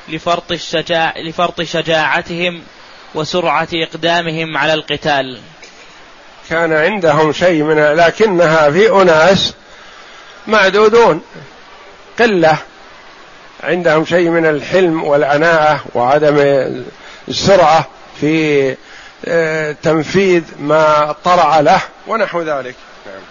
لفرط 0.08 0.52
الشجاع 0.52 1.14
لفرط 1.18 1.62
شجاعتهم 1.62 2.62
وسرعة 3.14 3.68
إقدامهم 3.74 4.56
على 4.56 4.74
القتال. 4.74 5.40
كان 6.50 6.72
عندهم 6.72 7.32
شيء 7.32 7.62
من 7.62 7.78
لكنها 7.78 8.70
في 8.70 8.90
أناس 8.90 9.54
معدودون 10.46 11.22
قلة 12.18 12.58
عندهم 13.62 14.04
شيء 14.04 14.28
من 14.28 14.46
الحلم 14.46 15.04
والعناءة 15.04 15.84
وعدم 15.94 16.38
السرعة 17.28 17.86
في 18.20 18.76
آه، 19.24 19.76
تنفيذ 19.82 20.42
ما 20.58 21.14
طرأ 21.24 21.62
له 21.62 21.80
ونحو 22.06 22.42
ذلك 22.42 22.74
نعم. 23.06 23.22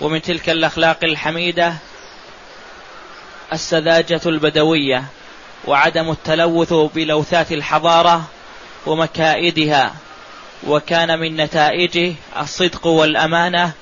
ومن 0.00 0.22
تلك 0.22 0.50
الأخلاق 0.50 0.98
الحميدة 1.02 1.74
السذاجة 3.52 4.20
البدوية 4.26 5.04
وعدم 5.64 6.10
التلوث 6.10 6.72
بلوثات 6.72 7.52
الحضارة 7.52 8.22
ومكائدها 8.86 9.94
وكان 10.66 11.18
من 11.18 11.36
نتائجه 11.36 12.14
الصدق 12.40 12.86
والأمانة 12.86 13.72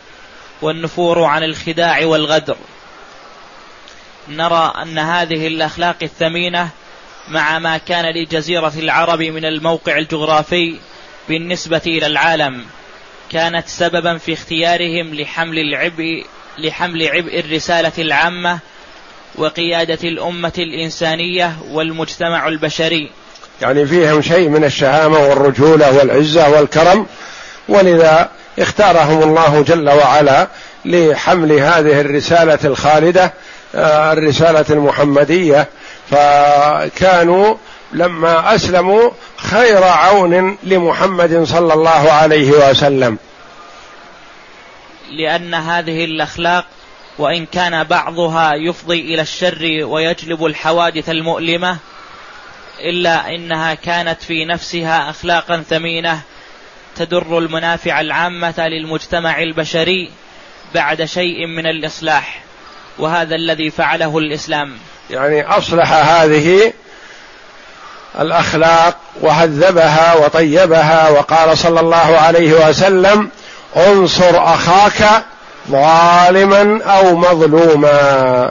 والنفور 0.62 1.24
عن 1.24 1.42
الخداع 1.42 2.06
والغدر 2.06 2.56
نرى 4.28 4.72
أن 4.82 4.98
هذه 4.98 5.46
الأخلاق 5.46 5.96
الثمينة 6.02 6.68
مع 7.28 7.58
ما 7.58 7.78
كان 7.78 8.04
لجزيرة 8.14 8.72
العرب 8.78 9.22
من 9.22 9.44
الموقع 9.44 9.98
الجغرافي 9.98 10.78
بالنسبة 11.28 11.82
إلى 11.86 12.06
العالم 12.06 12.64
كانت 13.30 13.68
سببا 13.68 14.18
في 14.18 14.32
اختيارهم 14.32 15.14
لحمل 15.14 15.58
العبء 15.58 16.24
لحمل 16.58 17.08
عبء 17.08 17.40
الرسالة 17.40 17.92
العامة 17.98 18.58
وقيادة 19.34 20.08
الأمة 20.08 20.52
الإنسانية 20.58 21.56
والمجتمع 21.70 22.48
البشري. 22.48 23.10
يعني 23.62 23.86
فيهم 23.86 24.22
شيء 24.22 24.48
من 24.48 24.64
الشهامة 24.64 25.18
والرجولة 25.18 25.96
والعزة 25.96 26.50
والكرم 26.50 27.06
ولذا 27.68 28.30
اختارهم 28.58 29.22
الله 29.22 29.62
جل 29.62 29.88
وعلا 29.88 30.48
لحمل 30.84 31.52
هذه 31.52 32.00
الرسالة 32.00 32.58
الخالدة 32.64 33.32
الرسالة 33.74 34.64
المحمدية 34.70 35.68
فكانوا 36.10 37.54
لما 37.92 38.54
أسلموا 38.54 39.10
خير 39.36 39.84
عون 39.84 40.58
لمحمد 40.62 41.44
صلى 41.44 41.74
الله 41.74 42.12
عليه 42.12 42.50
وسلم. 42.50 43.18
لأن 45.10 45.54
هذه 45.54 46.04
الأخلاق 46.04 46.64
وإن 47.18 47.46
كان 47.46 47.84
بعضها 47.84 48.54
يفضي 48.54 49.00
إلى 49.00 49.22
الشر 49.22 49.84
ويجلب 49.84 50.44
الحوادث 50.44 51.10
المؤلمة 51.10 51.76
إلا 52.80 53.34
إنها 53.34 53.74
كانت 53.74 54.22
في 54.22 54.44
نفسها 54.44 55.10
اخلاقا 55.10 55.64
ثمينة 55.70 56.20
تدر 56.96 57.38
المنافع 57.38 58.00
العامة 58.00 58.54
للمجتمع 58.58 59.42
البشري 59.42 60.10
بعد 60.74 61.04
شيء 61.04 61.46
من 61.46 61.66
الإصلاح. 61.66 62.47
وهذا 62.98 63.34
الذي 63.34 63.70
فعله 63.70 64.18
الإسلام. 64.18 64.78
يعني 65.10 65.42
أصلح 65.46 65.92
هذه 65.92 66.72
الأخلاق 68.20 68.96
وهذبها 69.20 70.14
وطيبها 70.14 71.08
وقال 71.08 71.58
صلى 71.58 71.80
الله 71.80 72.18
عليه 72.18 72.68
وسلم 72.68 73.30
انصر 73.76 74.54
أخاك 74.54 75.24
ظالما 75.70 76.84
أو 76.84 77.16
مظلوما. 77.16 78.50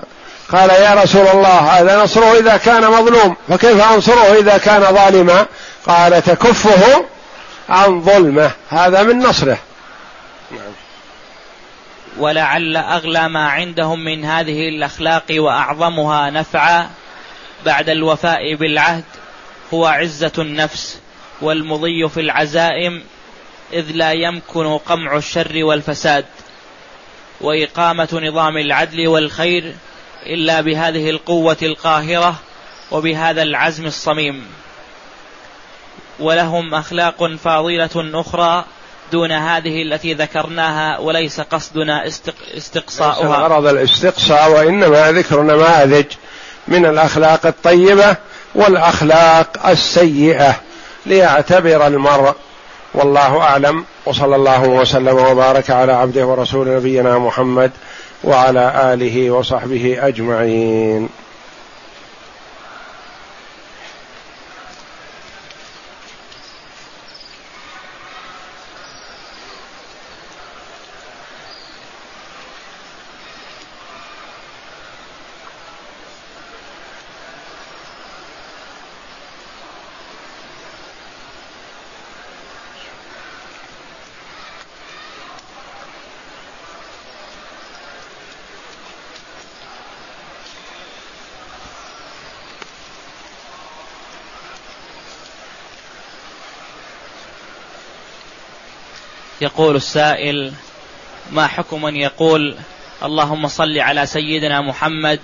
قال 0.51 0.69
يا 0.69 0.93
رسول 1.03 1.27
الله 1.27 1.57
هذا 1.57 2.03
نصره 2.03 2.39
إذا 2.39 2.57
كان 2.57 2.87
مظلوم 2.87 3.35
فكيف 3.49 3.91
أنصره 3.91 4.39
إذا 4.39 4.57
كان 4.57 4.81
ظالما؟ 4.81 5.45
قال 5.87 6.23
تكفه 6.23 7.05
عن 7.69 8.01
ظلمه. 8.01 8.51
هذا 8.69 9.03
من 9.03 9.19
نصره. 9.19 9.57
ولعل 12.19 12.77
أغلى 12.77 13.29
ما 13.29 13.47
عندهم 13.47 14.03
من 14.03 14.25
هذه 14.25 14.69
الأخلاق 14.69 15.23
وأعظمها 15.31 16.29
نفعا 16.29 16.89
بعد 17.65 17.89
الوفاء 17.89 18.55
بالعهد 18.55 19.03
هو 19.73 19.85
عزة 19.85 20.31
النفس 20.37 20.99
والمضي 21.41 22.09
في 22.09 22.19
العزائم 22.21 23.03
إذ 23.73 23.91
لا 23.91 24.11
يمكن 24.11 24.77
قمع 24.77 25.17
الشر 25.17 25.63
والفساد 25.63 26.25
وإقامة 27.41 28.21
نظام 28.23 28.57
العدل 28.57 29.07
والخير 29.07 29.75
إلا 30.25 30.61
بهذه 30.61 31.09
القوة 31.09 31.57
القاهرة 31.61 32.35
وبهذا 32.91 33.41
العزم 33.41 33.85
الصميم. 33.85 34.47
ولهم 36.19 36.73
أخلاق 36.73 37.35
فاضلة 37.35 38.11
أخرى 38.13 38.65
دون 39.11 39.31
هذه 39.31 39.81
التي 39.81 40.13
ذكرناها 40.13 40.99
وليس 40.99 41.41
قصدنا 41.41 42.07
استقصاؤها. 42.57 43.35
غرض 43.35 43.67
الاستقصاء 43.67 44.51
وإنما 44.51 45.11
ذكر 45.11 45.41
نماذج 45.41 46.05
من 46.67 46.85
الأخلاق 46.85 47.45
الطيبة 47.45 48.15
والأخلاق 48.55 49.67
السيئة 49.67 50.55
ليعتبر 51.05 51.87
المرء 51.87 52.35
والله 52.93 53.37
أعلم 53.41 53.85
وصلى 54.05 54.35
الله 54.35 54.63
وسلم 54.63 55.15
وبارك 55.17 55.69
على 55.69 55.93
عبده 55.93 56.25
ورسول 56.25 56.75
نبينا 56.75 57.17
محمد 57.17 57.71
وعلى 58.23 58.93
آله 58.93 59.31
وصحبه 59.31 59.97
أجمعين. 60.07 61.09
يقول 99.47 99.75
السائل 99.75 100.53
ما 101.31 101.47
حكم 101.47 101.81
من 101.81 101.95
يقول 101.95 102.55
اللهم 103.03 103.47
صل 103.47 103.79
على 103.79 104.05
سيدنا 104.05 104.61
محمد 104.61 105.19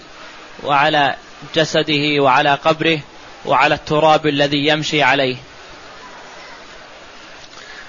وعلى 0.64 1.16
جسده 1.56 2.24
وعلى 2.24 2.56
قبره 2.66 3.00
وعلى 3.46 3.76
التراب 3.76 4.28
الذي 4.28 4.68
يمشي 4.68 5.04
عليه؟ 5.04 5.36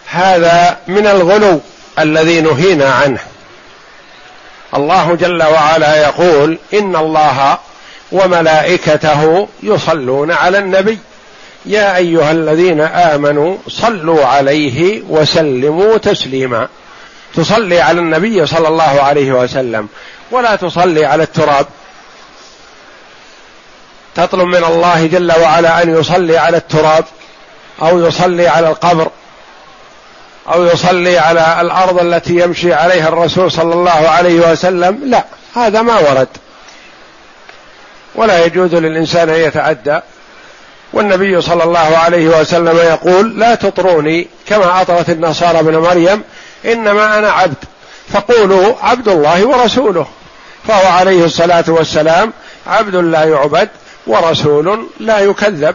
هذا 0.06 0.78
من 0.86 1.06
الغلو 1.06 1.60
الذي 1.98 2.40
نهينا 2.40 2.94
عنه. 2.94 3.20
الله 4.74 5.14
جل 5.14 5.42
وعلا 5.42 5.96
يقول 6.02 6.58
إن 6.74 6.96
الله 6.96 7.58
وملائكته 8.12 9.48
يصلون 9.62 10.32
على 10.32 10.58
النبي. 10.58 10.98
يا 11.66 11.96
أيها 11.96 12.30
الذين 12.32 12.80
آمنوا 12.80 13.56
صلوا 13.68 14.24
عليه 14.24 15.02
وسلموا 15.08 15.96
تسليما. 15.96 16.68
تصلي 17.34 17.80
على 17.80 18.00
النبي 18.00 18.46
صلى 18.46 18.68
الله 18.68 19.02
عليه 19.02 19.32
وسلم 19.32 19.88
ولا 20.30 20.56
تصلي 20.56 21.04
على 21.04 21.22
التراب. 21.22 21.66
تطلب 24.14 24.46
من 24.46 24.64
الله 24.64 25.06
جل 25.06 25.32
وعلا 25.40 25.82
أن 25.82 25.98
يصلي 26.00 26.38
على 26.38 26.56
التراب 26.56 27.04
أو 27.82 28.06
يصلي 28.06 28.48
على 28.48 28.68
القبر 28.68 29.10
أو 30.52 30.64
يصلي 30.64 31.18
على 31.18 31.60
الأرض 31.60 32.00
التي 32.00 32.40
يمشي 32.40 32.74
عليها 32.74 33.08
الرسول 33.08 33.52
صلى 33.52 33.74
الله 33.74 34.08
عليه 34.08 34.52
وسلم. 34.52 35.00
لا 35.04 35.24
هذا 35.54 35.82
ما 35.82 35.98
ورد. 35.98 36.28
ولا 38.14 38.44
يجوز 38.44 38.74
للإنسان 38.74 39.28
أن 39.28 39.40
يتعدى. 39.40 40.00
والنبي 40.94 41.40
صلى 41.40 41.64
الله 41.64 41.78
عليه 41.78 42.40
وسلم 42.40 42.76
يقول 42.76 43.38
لا 43.38 43.54
تطروني 43.54 44.28
كما 44.48 44.82
أطرت 44.82 45.10
النصارى 45.10 45.60
ابن 45.60 45.76
مريم 45.76 46.22
إنما 46.64 47.18
أنا 47.18 47.30
عبد. 47.30 47.56
فقولوا 48.08 48.74
عبد 48.82 49.08
الله 49.08 49.46
ورسوله. 49.46 50.06
فهو 50.68 50.88
عليه 50.88 51.24
الصلاة 51.24 51.64
والسلام 51.68 52.32
عبد 52.66 52.96
لا 52.96 53.24
يعبد 53.24 53.68
ورسول 54.06 54.86
لا 55.00 55.18
يكذب. 55.18 55.74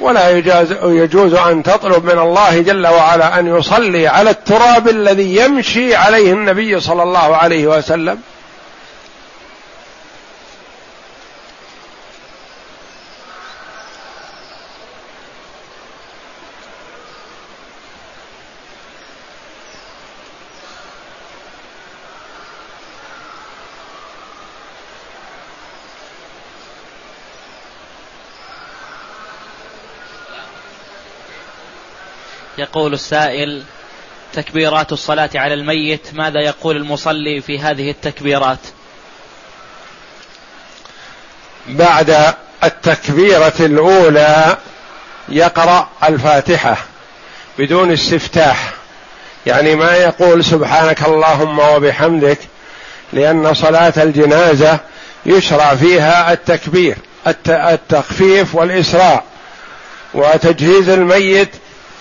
ولا 0.00 0.30
يجاز 0.30 0.72
يجوز 0.82 1.34
أن 1.34 1.62
تطلب 1.62 2.04
من 2.04 2.18
الله 2.18 2.60
جل 2.60 2.86
وعلا 2.86 3.38
أن 3.38 3.56
يصلي 3.56 4.06
على 4.08 4.30
التراب 4.30 4.88
الذي 4.88 5.36
يمشي 5.36 5.94
عليه 5.94 6.32
النبي 6.32 6.80
صلى 6.80 7.02
الله 7.02 7.36
عليه 7.36 7.66
وسلم. 7.66 8.18
يقول 32.68 32.92
السائل 32.92 33.62
تكبيرات 34.32 34.92
الصلاة 34.92 35.30
على 35.34 35.54
الميت 35.54 36.14
ماذا 36.14 36.40
يقول 36.40 36.76
المصلي 36.76 37.40
في 37.40 37.58
هذه 37.58 37.90
التكبيرات؟ 37.90 38.58
بعد 41.66 42.34
التكبيرة 42.64 43.52
الأولى 43.60 44.56
يقرأ 45.28 45.88
الفاتحة 46.08 46.76
بدون 47.58 47.92
استفتاح 47.92 48.72
يعني 49.46 49.74
ما 49.74 49.96
يقول 49.96 50.44
سبحانك 50.44 51.02
اللهم 51.02 51.58
وبحمدك 51.58 52.38
لأن 53.12 53.54
صلاة 53.54 53.94
الجنازة 53.96 54.78
يشرع 55.26 55.74
فيها 55.74 56.32
التكبير 56.32 56.96
التخفيف 57.48 58.54
والإسراع 58.54 59.22
وتجهيز 60.14 60.88
الميت 60.88 61.50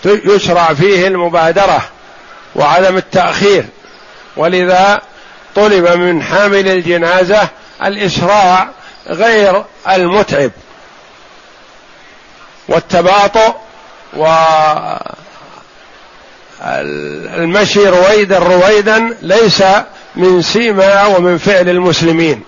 يشرع 0.07 0.73
فيه 0.73 1.07
المبادرة 1.07 1.81
وعدم 2.55 2.97
التأخير. 2.97 3.65
ولذا 4.37 5.01
طلب 5.55 5.87
من 5.87 6.23
حامل 6.23 6.67
الجنازة 6.67 7.47
الإسراع 7.85 8.69
غير 9.07 9.63
المتعب 9.89 10.51
والتباطؤ 12.67 13.55
والمشي 16.63 17.87
رويدا 17.87 18.39
رويدا 18.39 19.17
ليس 19.21 19.63
من 20.15 20.41
سيما 20.41 21.05
ومن 21.05 21.37
فعل 21.37 21.69
المسلمين. 21.69 22.43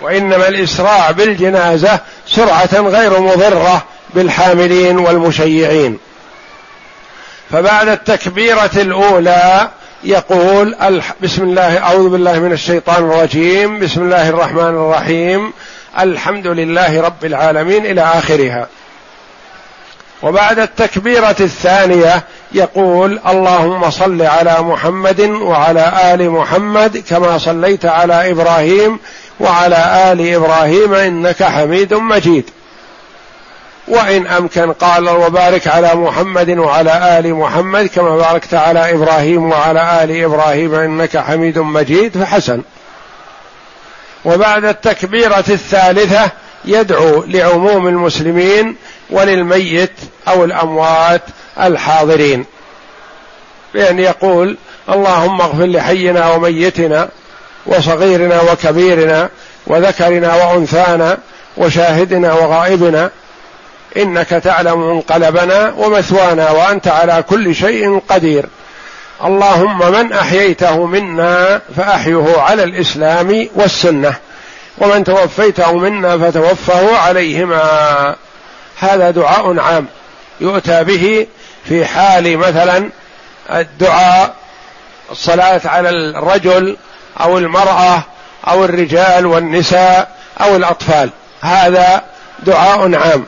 وإنما 0.00 0.48
الإسراع 0.48 1.10
بالجنازة 1.10 2.00
سرعة 2.26 2.80
غير 2.80 3.20
مضرة 3.20 3.84
بالحاملين 4.14 4.98
والمشيعين. 4.98 5.98
فبعد 7.50 7.88
التكبيرة 7.88 8.70
الأولى 8.76 9.68
يقول 10.04 10.76
بسم 11.22 11.42
الله 11.42 11.78
أعوذ 11.78 12.08
بالله 12.08 12.38
من 12.38 12.52
الشيطان 12.52 13.04
الرجيم 13.04 13.78
بسم 13.78 14.02
الله 14.02 14.28
الرحمن 14.28 14.68
الرحيم 14.68 15.52
الحمد 15.98 16.46
لله 16.46 17.00
رب 17.00 17.24
العالمين 17.24 17.86
إلى 17.86 18.00
آخرها. 18.00 18.68
وبعد 20.22 20.58
التكبيرة 20.58 21.36
الثانية 21.40 22.22
يقول 22.52 23.20
اللهم 23.28 23.90
صل 23.90 24.22
على 24.22 24.56
محمد 24.60 25.20
وعلى 25.20 25.92
آل 26.14 26.30
محمد 26.30 27.04
كما 27.10 27.38
صليت 27.38 27.84
على 27.84 28.30
إبراهيم 28.30 28.98
وعلى 29.40 30.12
آل 30.12 30.34
إبراهيم 30.34 30.94
إنك 30.94 31.42
حميد 31.42 31.94
مجيد. 31.94 32.50
وإن 33.88 34.26
أمكن 34.26 34.72
قال 34.72 35.08
وبارك 35.08 35.68
على 35.68 35.94
محمد 35.94 36.50
وعلى 36.50 37.18
آل 37.18 37.34
محمد 37.34 37.86
كما 37.86 38.16
باركت 38.16 38.54
على 38.54 38.94
إبراهيم 38.94 39.50
وعلى 39.50 40.04
آل 40.04 40.24
إبراهيم 40.24 40.74
إنك 40.74 41.16
حميد 41.16 41.58
مجيد 41.58 42.18
فحسن. 42.18 42.62
وبعد 44.24 44.64
التكبيرة 44.64 45.44
الثالثة 45.48 46.30
يدعو 46.64 47.24
لعموم 47.24 47.88
المسلمين 47.88 48.76
وللميت 49.10 49.92
أو 50.28 50.44
الأموات 50.44 51.22
الحاضرين. 51.60 52.44
بأن 53.74 53.98
يقول 53.98 54.56
اللهم 54.88 55.40
اغفر 55.40 55.66
لحينا 55.66 56.30
وميتنا 56.30 57.08
وصغيرنا 57.66 58.40
وكبيرنا 58.42 59.28
وذكرنا 59.66 60.34
وأنثانا 60.34 61.18
وشاهدنا 61.56 62.32
وغائبنا 62.32 63.10
إنك 63.96 64.28
تعلم 64.28 64.90
منقلبنا 64.94 65.74
ومثوانا 65.76 66.50
وأنت 66.50 66.88
على 66.88 67.24
كل 67.28 67.54
شيء 67.54 68.02
قدير. 68.08 68.46
اللهم 69.24 69.92
من 69.92 70.12
أحييته 70.12 70.86
منا 70.86 71.60
فأحيه 71.76 72.40
على 72.40 72.64
الإسلام 72.64 73.48
والسنة 73.54 74.14
ومن 74.78 75.04
توفيته 75.04 75.72
منا 75.72 76.18
فتوفه 76.18 76.96
عليهما. 76.96 78.16
هذا 78.78 79.10
دعاء 79.10 79.58
عام 79.58 79.86
يؤتى 80.40 80.84
به 80.84 81.26
في 81.68 81.86
حال 81.86 82.38
مثلا 82.38 82.90
الدعاء 83.50 84.34
الصلاة 85.10 85.60
على 85.64 85.88
الرجل 85.88 86.76
أو 87.20 87.38
المرأة 87.38 88.02
أو 88.48 88.64
الرجال 88.64 89.26
والنساء 89.26 90.16
أو 90.40 90.56
الأطفال. 90.56 91.10
هذا 91.40 92.02
دعاء 92.42 92.94
عام. 92.94 93.26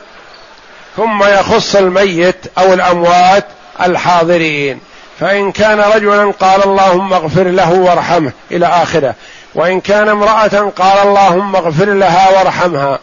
ثم 0.97 1.23
يخص 1.23 1.75
الميت 1.75 2.45
أو 2.57 2.73
الأموات 2.73 3.45
الحاضرين. 3.81 4.79
فإن 5.19 5.51
كان 5.51 5.79
رجلا 5.79 6.31
قال 6.31 6.63
اللهم 6.63 7.13
اغفر 7.13 7.43
له 7.43 7.73
وارحمه 7.73 8.31
إلى 8.51 8.65
آخره. 8.65 9.13
وإن 9.55 9.81
كان 9.81 10.09
امرأة 10.09 10.71
قال 10.77 11.07
اللهم 11.07 11.55
اغفر 11.55 11.85
لها 11.85 12.29
وارحمها. 12.29 12.99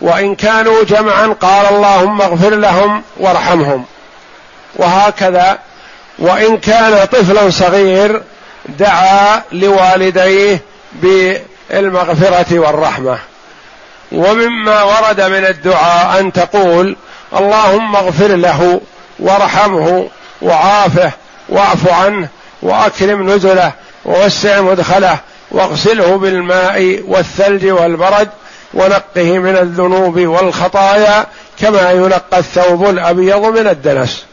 وإن 0.00 0.34
كانوا 0.34 0.84
جمعا 0.84 1.26
قال 1.26 1.66
اللهم 1.66 2.22
اغفر 2.22 2.50
لهم 2.50 3.02
وارحمهم. 3.16 3.84
وهكذا. 4.76 5.58
وإن 6.18 6.58
كان 6.58 7.04
طفلا 7.04 7.50
صغير 7.50 8.22
دعا 8.68 9.42
لوالديه 9.52 10.60
بالمغفرة 10.92 12.58
والرحمة. 12.58 13.18
ومما 14.12 14.82
ورد 14.82 15.20
من 15.20 15.44
الدعاء 15.44 16.20
أن 16.20 16.32
تقول 16.32 16.96
اللهم 17.38 17.96
اغفر 17.96 18.36
له 18.36 18.80
وارحمه 19.18 20.08
وعافه 20.42 21.12
واعف 21.48 21.88
عنه 21.88 22.28
واكرم 22.62 23.30
نزله 23.30 23.72
ووسع 24.04 24.60
مدخله 24.60 25.18
واغسله 25.50 26.16
بالماء 26.16 27.02
والثلج 27.08 27.66
والبرد 27.66 28.28
ونقه 28.74 29.38
من 29.38 29.56
الذنوب 29.56 30.20
والخطايا 30.20 31.26
كما 31.60 31.92
ينقى 31.92 32.38
الثوب 32.38 32.84
الأبيض 32.90 33.44
من 33.44 33.66
الدنس. 33.68 34.24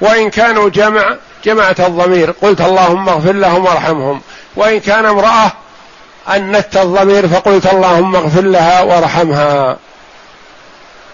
وإن 0.00 0.30
كانوا 0.30 0.68
جمع 0.68 1.16
جمعت 1.44 1.80
الضمير 1.80 2.30
قلت 2.30 2.60
اللهم 2.60 3.08
اغفر 3.08 3.32
لهم 3.32 3.64
وارحمهم. 3.64 4.20
وإن 4.56 4.80
كان 4.80 5.06
امرأة 5.06 5.52
أنت 6.28 6.76
الضمير 6.76 7.28
فقلت 7.28 7.66
اللهم 7.66 8.16
اغفر 8.16 8.40
لها 8.40 8.82
وارحمها. 8.82 9.76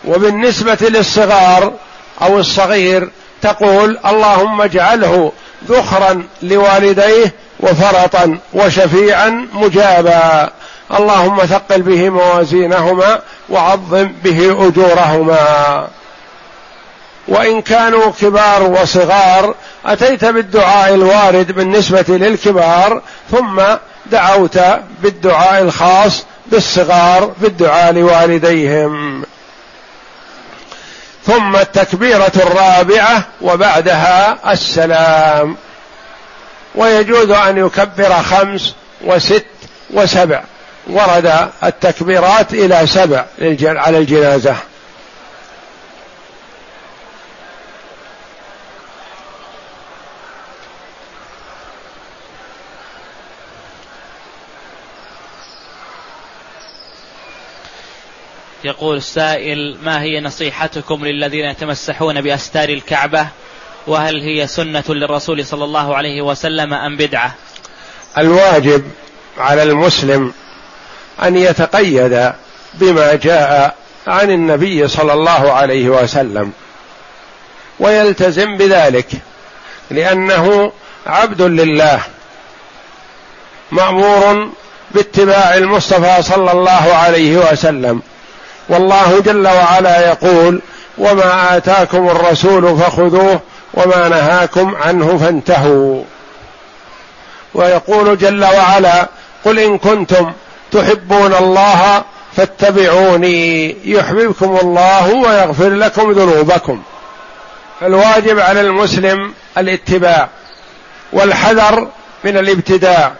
وبالنسبة 0.07 0.79
للصغار 0.81 1.73
أو 2.23 2.39
الصغير 2.39 3.11
تقول 3.43 3.99
اللهم 4.07 4.63
اجعله 4.63 5.33
ذخرا 5.69 6.23
لوالديه 6.43 7.35
وفرطا 7.61 8.39
وشفيعا 8.53 9.49
مجابا. 9.53 10.51
اللهم 10.99 11.39
ثقل 11.47 11.83
به 11.83 12.11
موازينهما 12.11 13.21
وعظم 13.49 14.13
به 14.25 14.69
أجورهما. 14.69 15.89
وإن 17.29 17.63
كانوا 17.63 18.13
كبار 18.21 18.63
وصغار 18.63 19.55
أتيت 19.87 20.25
بالدعاء 20.25 20.95
الوارد 20.95 21.53
بالنسبة 21.53 22.05
للكبار 22.09 23.03
ثم 23.31 23.63
دعوت 24.07 24.61
بالدعاء 25.03 25.63
الخاص 25.63 26.25
بالصغار 26.47 27.33
بالدعاء 27.41 27.93
لوالديهم. 27.93 29.25
ثم 31.27 31.57
التكبيرة 31.57 32.33
الرابعة 32.37 33.25
وبعدها 33.41 34.39
السلام. 34.53 35.57
ويجوز 36.75 37.31
أن 37.31 37.67
يكبر 37.67 38.23
خمس 38.23 38.75
وست 39.05 39.47
وسبع. 39.91 40.43
ورد 40.87 41.49
التكبيرات 41.65 42.55
إلى 42.55 42.87
سبع 42.87 43.25
على 43.79 43.99
الجنازة. 43.99 44.57
يقول 58.67 58.97
السائل 58.97 59.79
ما 59.83 60.03
هي 60.03 60.21
نصيحتكم 60.21 61.05
للذين 61.05 61.45
يتمسحون 61.45 62.21
بأستار 62.21 62.69
الكعبة؟ 62.69 63.27
وهل 63.87 64.21
هي 64.21 64.47
سنة 64.47 64.85
للرسول 64.89 65.47
صلى 65.47 65.65
الله 65.65 65.97
عليه 65.97 66.23
وسلم 66.23 66.75
أم 66.75 66.97
بدعة؟ 66.97 67.35
الواجب 68.19 68.91
على 69.39 69.63
المسلم 69.63 70.33
أن 71.23 71.37
يتقيد 71.37 72.33
بما 72.75 73.15
جاء 73.15 73.77
عن 74.07 74.31
النبي 74.31 74.89
صلى 74.89 75.13
الله 75.13 75.53
عليه 75.53 75.89
وسلم 75.89 76.53
ويلتزم 77.81 78.57
بذلك 78.57 79.09
لأنه 79.91 80.73
عبد 81.07 81.43
لله 81.43 82.01
مأمور 83.73 84.51
باتباع 84.91 85.55
المصطفى 85.55 86.23
صلى 86.23 86.53
الله 86.53 86.95
عليه 86.95 87.37
وسلم. 87.37 88.03
والله 88.69 89.21
جل 89.21 89.47
وعلا 89.47 90.09
يقول 90.09 90.61
وما 90.99 91.57
آتاكم 91.57 92.09
الرسول 92.09 92.79
فخذوه 92.79 93.41
وما 93.75 94.09
نهاكم 94.09 94.75
عنه 94.77 95.19
فانتهوا. 95.19 96.03
ويقول 97.55 98.19
جل 98.19 98.45
وعلا 98.45 99.09
قل 99.45 99.59
إن 99.59 99.79
كنتم 99.79 100.33
تحبون 100.73 101.35
الله 101.35 102.05
فاتبعوني 102.37 103.77
يحببكم 103.85 104.59
الله 104.63 105.15
ويغفر 105.15 105.69
لكم 105.69 106.13
ذنوبكم. 106.13 106.83
فالواجب 107.81 108.39
على 108.39 108.61
المسلم 108.61 109.35
الاتباع 109.59 110.29
والحذر 111.13 111.89
من 112.25 112.37
الابتداع. 112.37 113.13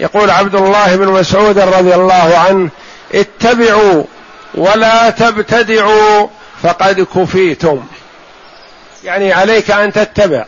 يقول 0.00 0.30
عبد 0.30 0.54
الله 0.54 0.96
بن 0.96 1.08
مسعود 1.08 1.58
رضي 1.58 1.94
الله 1.94 2.38
عنه 2.38 2.68
اتبعوا 3.14 4.04
ولا 4.54 5.10
تبتدعوا 5.10 6.26
فقد 6.62 7.00
كفيتم. 7.00 7.82
يعني 9.04 9.32
عليك 9.32 9.70
أن 9.70 9.92
تتبع. 9.92 10.44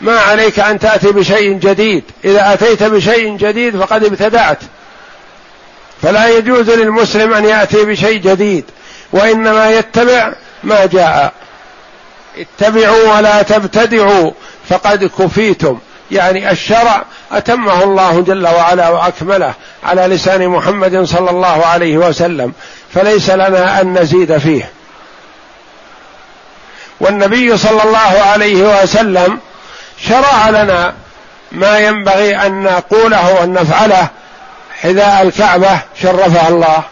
ما 0.00 0.18
عليك 0.18 0.60
أن 0.60 0.78
تأتي 0.78 1.12
بشيء 1.12 1.52
جديد. 1.52 2.04
إذا 2.24 2.52
أتيت 2.52 2.82
بشيء 2.82 3.36
جديد 3.36 3.76
فقد 3.80 4.04
ابتدعت. 4.04 4.58
فلا 6.02 6.28
يجوز 6.28 6.70
للمسلم 6.70 7.34
أن 7.34 7.44
يأتي 7.44 7.84
بشيء 7.84 8.20
جديد. 8.20 8.64
وإنما 9.12 9.70
يتبع 9.70 10.32
ما 10.64 10.86
جاء. 10.86 11.32
اتبعوا 12.38 13.16
ولا 13.16 13.42
تبتدعوا 13.42 14.30
فقد 14.68 15.04
كفيتم. 15.04 15.78
يعني 16.10 16.50
الشرع 16.50 17.04
أتمه 17.32 17.84
الله 17.84 18.20
جل 18.20 18.46
وعلا 18.46 18.88
وأكمله 18.88 19.52
على 19.84 20.06
لسان 20.06 20.48
محمد 20.48 21.04
صلى 21.04 21.30
الله 21.30 21.66
عليه 21.66 21.96
وسلم. 21.96 22.52
فليس 22.94 23.30
لنا 23.30 23.80
أن 23.80 23.98
نزيد 23.98 24.38
فيه. 24.38 24.70
والنبي 27.00 27.56
صلى 27.56 27.82
الله 27.82 28.22
عليه 28.22 28.82
وسلم 28.82 29.38
شرع 30.08 30.48
لنا 30.50 30.94
ما 31.52 31.78
ينبغي 31.78 32.36
أن 32.36 32.62
نقوله 32.62 33.34
وأن 33.34 33.52
نفعله 33.52 34.08
حذاء 34.80 35.22
الكعبة 35.22 35.78
شرفها 36.02 36.48
الله. 36.48 36.82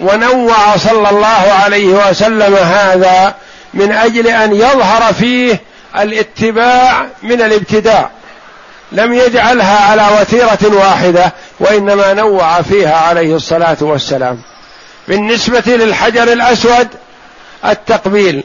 ونوع 0.00 0.76
صلى 0.76 1.10
الله 1.10 1.52
عليه 1.64 1.86
وسلم 1.86 2.54
هذا 2.54 3.34
من 3.74 3.92
أجل 3.92 4.26
أن 4.26 4.54
يظهر 4.54 5.12
فيه 5.12 5.60
الاتباع 5.98 7.06
من 7.22 7.42
الابتداع 7.42 8.10
لم 8.92 9.12
يجعلها 9.12 9.90
على 9.90 10.06
وتيرة 10.20 10.76
واحدة 10.76 11.32
وإنما 11.60 12.14
نوع 12.14 12.62
فيها 12.62 12.96
عليه 12.96 13.36
الصلاة 13.36 13.76
والسلام. 13.80 14.42
بالنسبة 15.10 15.62
للحجر 15.66 16.32
الأسود 16.32 16.88
التقبيل 17.64 18.44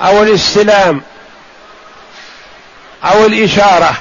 أو 0.00 0.22
الاستلام 0.22 1.02
أو 3.04 3.26
الإشارة. 3.26 3.96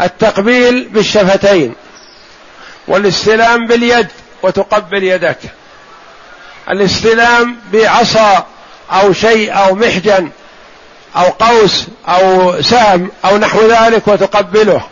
التقبيل 0.00 0.88
بالشفتين 0.88 1.74
والاستلام 2.88 3.66
باليد 3.66 4.08
وتقبل 4.42 5.04
يدك. 5.04 5.38
الاستلام 6.70 7.56
بعصا 7.72 8.46
أو 8.92 9.12
شيء 9.12 9.58
أو 9.58 9.74
محجن 9.74 10.30
أو 11.16 11.24
قوس 11.24 11.86
أو 12.08 12.62
سام 12.62 13.10
أو 13.24 13.38
نحو 13.38 13.66
ذلك 13.66 14.08
وتقبله. 14.08 14.82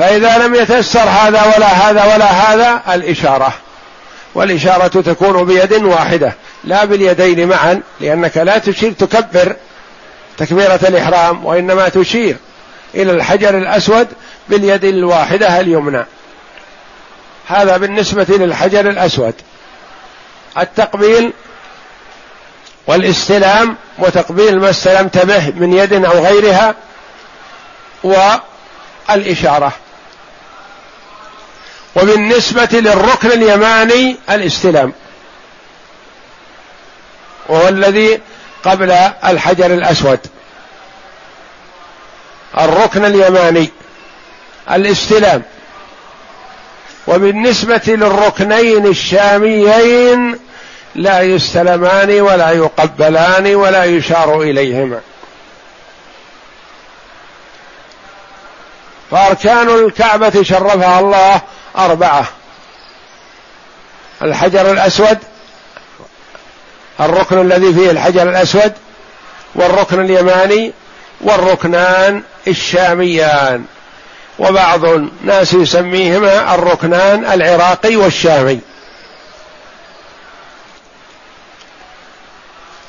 فإذا 0.00 0.38
لم 0.38 0.54
يتيسر 0.54 1.00
هذا 1.00 1.42
ولا 1.56 1.66
هذا 1.66 2.14
ولا 2.14 2.24
هذا 2.24 2.82
الإشارة. 2.94 3.52
والإشارة 4.34 5.00
تكون 5.00 5.44
بيد 5.44 5.72
واحدة 5.72 6.32
لا 6.64 6.84
باليدين 6.84 7.48
معا 7.48 7.80
لأنك 8.00 8.36
لا 8.36 8.58
تشير 8.58 8.92
تكبر 8.92 9.56
تكبيرة 10.38 10.80
الإحرام 10.88 11.44
وإنما 11.44 11.88
تشير 11.88 12.36
إلى 12.94 13.12
الحجر 13.12 13.58
الأسود 13.58 14.08
باليد 14.48 14.84
الواحدة 14.84 15.60
اليمنى. 15.60 16.04
هذا 17.46 17.76
بالنسبة 17.76 18.26
للحجر 18.28 18.80
الأسود. 18.90 19.34
التقبيل 20.58 21.32
والاستلام 22.86 23.76
وتقبيل 23.98 24.60
ما 24.60 24.70
استلمت 24.70 25.18
به 25.18 25.52
من 25.56 25.72
يد 25.72 25.92
أو 26.04 26.24
غيرها 26.24 26.74
والإشارة. 29.08 29.72
وبالنسبة 32.00 32.68
للركن 32.72 33.30
اليماني 33.32 34.16
الاستلام. 34.30 34.92
وهو 37.48 37.68
الذي 37.68 38.20
قبل 38.64 38.90
الحجر 39.24 39.66
الأسود. 39.66 40.18
الركن 42.58 43.04
اليماني 43.04 43.70
الاستلام. 44.70 45.42
وبالنسبة 47.06 47.82
للركنين 47.86 48.86
الشاميين 48.86 50.38
لا 50.94 51.20
يستلمان 51.20 52.20
ولا 52.20 52.50
يقبلان 52.50 53.54
ولا 53.54 53.84
يشار 53.84 54.42
إليهما. 54.42 55.00
فأركان 59.10 59.68
الكعبة 59.68 60.42
شرفها 60.42 61.00
الله 61.00 61.40
أربعة. 61.76 62.24
الحجر 64.22 64.72
الأسود 64.72 65.18
الركن 67.00 67.40
الذي 67.40 67.74
فيه 67.74 67.90
الحجر 67.90 68.22
الأسود 68.22 68.72
والركن 69.54 70.00
اليماني 70.00 70.72
والركنان 71.20 72.22
الشاميان. 72.48 73.64
وبعض 74.38 74.84
الناس 74.84 75.52
يسميهما 75.52 76.54
الركنان 76.54 77.24
العراقي 77.24 77.96
والشامي. 77.96 78.60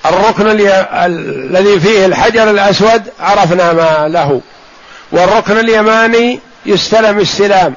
الركن 0.06 0.48
الذي 0.48 1.80
فيه 1.80 2.06
الحجر 2.06 2.50
الأسود 2.50 3.04
عرفنا 3.20 3.74
ما 3.74 4.08
له. 4.08 4.42
والركن 5.12 5.60
اليماني 5.60 6.40
يستلم 6.66 7.20
استلام 7.20 7.76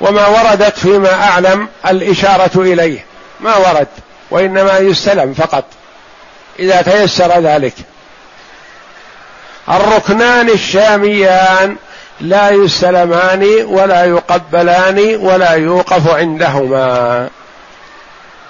وما 0.00 0.26
وردت 0.26 0.78
فيما 0.78 1.14
أعلم 1.14 1.68
الإشارة 1.88 2.50
إليه. 2.56 3.04
ما 3.40 3.56
ورد 3.56 3.88
وإنما 4.30 4.78
يستلم 4.78 5.34
فقط. 5.34 5.64
إذا 6.58 6.82
تيسر 6.82 7.40
ذلك. 7.40 7.74
الركنان 9.68 10.48
الشاميان 10.48 11.76
لا 12.20 12.50
يستلمان 12.50 13.44
ولا 13.64 14.04
يقبلان 14.04 15.16
ولا 15.16 15.50
يوقف 15.50 16.08
عندهما. 16.08 17.28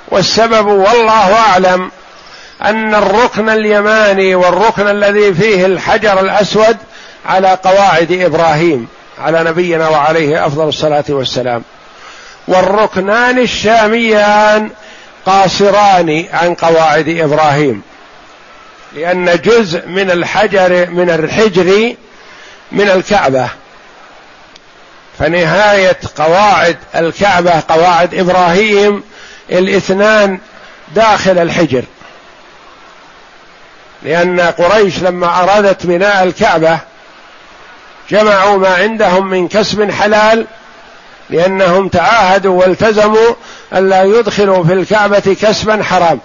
والسبب 0.08 0.66
والله 0.66 1.34
أعلم 1.34 1.90
أن 2.62 2.94
الركن 2.94 3.48
اليماني 3.48 4.34
والركن 4.34 4.88
الذي 4.88 5.34
فيه 5.34 5.66
الحجر 5.66 6.20
الأسود 6.20 6.76
على 7.26 7.58
قواعد 7.64 8.12
إبراهيم. 8.12 8.88
على 9.20 9.44
نبينا 9.44 9.88
وعليه 9.88 10.46
أفضل 10.46 10.68
الصلاة 10.68 11.04
والسلام. 11.08 11.62
والركنان 12.48 13.38
الشاميان 13.38 14.70
قاصران 15.26 16.24
عن 16.32 16.54
قواعد 16.54 17.08
إبراهيم. 17.08 17.82
لأن 18.94 19.40
جزء 19.44 19.86
من 19.86 20.10
الحجر 20.10 20.90
من 20.90 21.10
الحجر 21.10 21.94
من 22.72 22.90
الكعبة. 22.90 23.48
فنهاية 25.18 25.98
قواعد 26.16 26.76
الكعبة 26.94 27.62
قواعد 27.68 28.14
إبراهيم 28.14 29.02
الاثنان 29.50 30.38
داخل 30.94 31.38
الحجر. 31.38 31.84
لأن 34.02 34.40
قريش 34.40 34.98
لما 34.98 35.42
أرادت 35.42 35.86
بناء 35.86 36.22
الكعبة 36.24 36.78
جمعوا 38.10 38.58
ما 38.58 38.74
عندهم 38.74 39.26
من 39.26 39.48
كسب 39.48 39.90
حلال 39.90 40.46
لأنهم 41.30 41.88
تعاهدوا 41.88 42.60
والتزموا 42.60 43.34
الا 43.74 44.02
يدخلوا 44.02 44.64
في 44.64 44.72
الكعبة 44.72 45.36
كسبا 45.40 45.82
حرام 45.82 46.20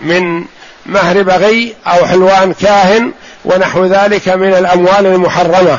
من 0.00 0.44
مهر 0.86 1.22
بغي 1.22 1.74
أو 1.86 2.06
حلوان 2.06 2.52
كاهن 2.52 3.12
ونحو 3.44 3.84
ذلك 3.84 4.28
من 4.28 4.54
الأموال 4.54 5.06
المحرمة. 5.06 5.78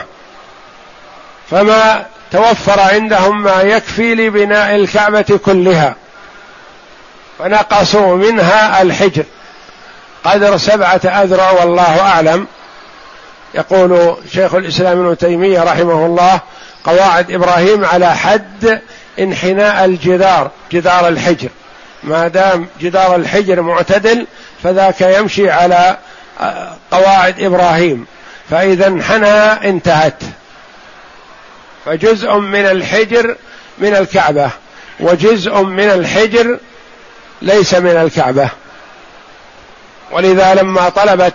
فما 1.52 2.06
توفر 2.32 2.80
عندهم 2.80 3.44
ما 3.44 3.62
يكفي 3.62 4.16
لبناء 4.16 4.76
الكعبة 4.76 5.40
كلها. 5.46 5.96
فنقصوا 7.40 8.16
منها 8.16 8.82
الحجر. 8.82 9.24
قدر 10.24 10.58
سبعة 10.58 11.02
أذرع 11.06 11.52
والله 11.52 12.02
أعلم. 12.02 12.48
يقول 13.54 14.18
شيخ 14.34 14.56
الإسلام 14.56 15.06
ابن 15.06 15.18
تيمية 15.18 15.64
رحمه 15.64 16.06
الله 16.06 16.40
قواعد 16.84 17.32
إبراهيم 17.32 17.86
على 17.86 18.16
حد 18.16 18.82
انحناء 19.20 19.86
الجدار 19.86 20.52
جدار 20.72 21.08
الحجر. 21.08 21.50
ما 22.04 22.28
دام 22.28 22.68
جدار 22.82 23.16
الحجر 23.16 23.62
معتدل 23.62 24.28
فذاك 24.64 25.02
يمشي 25.02 25.50
على 25.50 25.98
قواعد 26.92 27.44
إبراهيم. 27.44 28.06
فإذا 28.50 28.88
انحنى 28.88 29.70
انتهت. 29.70 30.24
فجزء 31.86 32.34
من 32.34 32.66
الحجر 32.66 33.36
من 33.78 33.96
الكعبة 33.96 34.50
وجزء 35.00 35.62
من 35.62 35.90
الحجر 35.90 36.58
ليس 37.42 37.74
من 37.74 37.98
الكعبة. 37.98 38.50
ولذا 40.12 40.54
لما 40.54 40.90
طلبت 40.90 41.34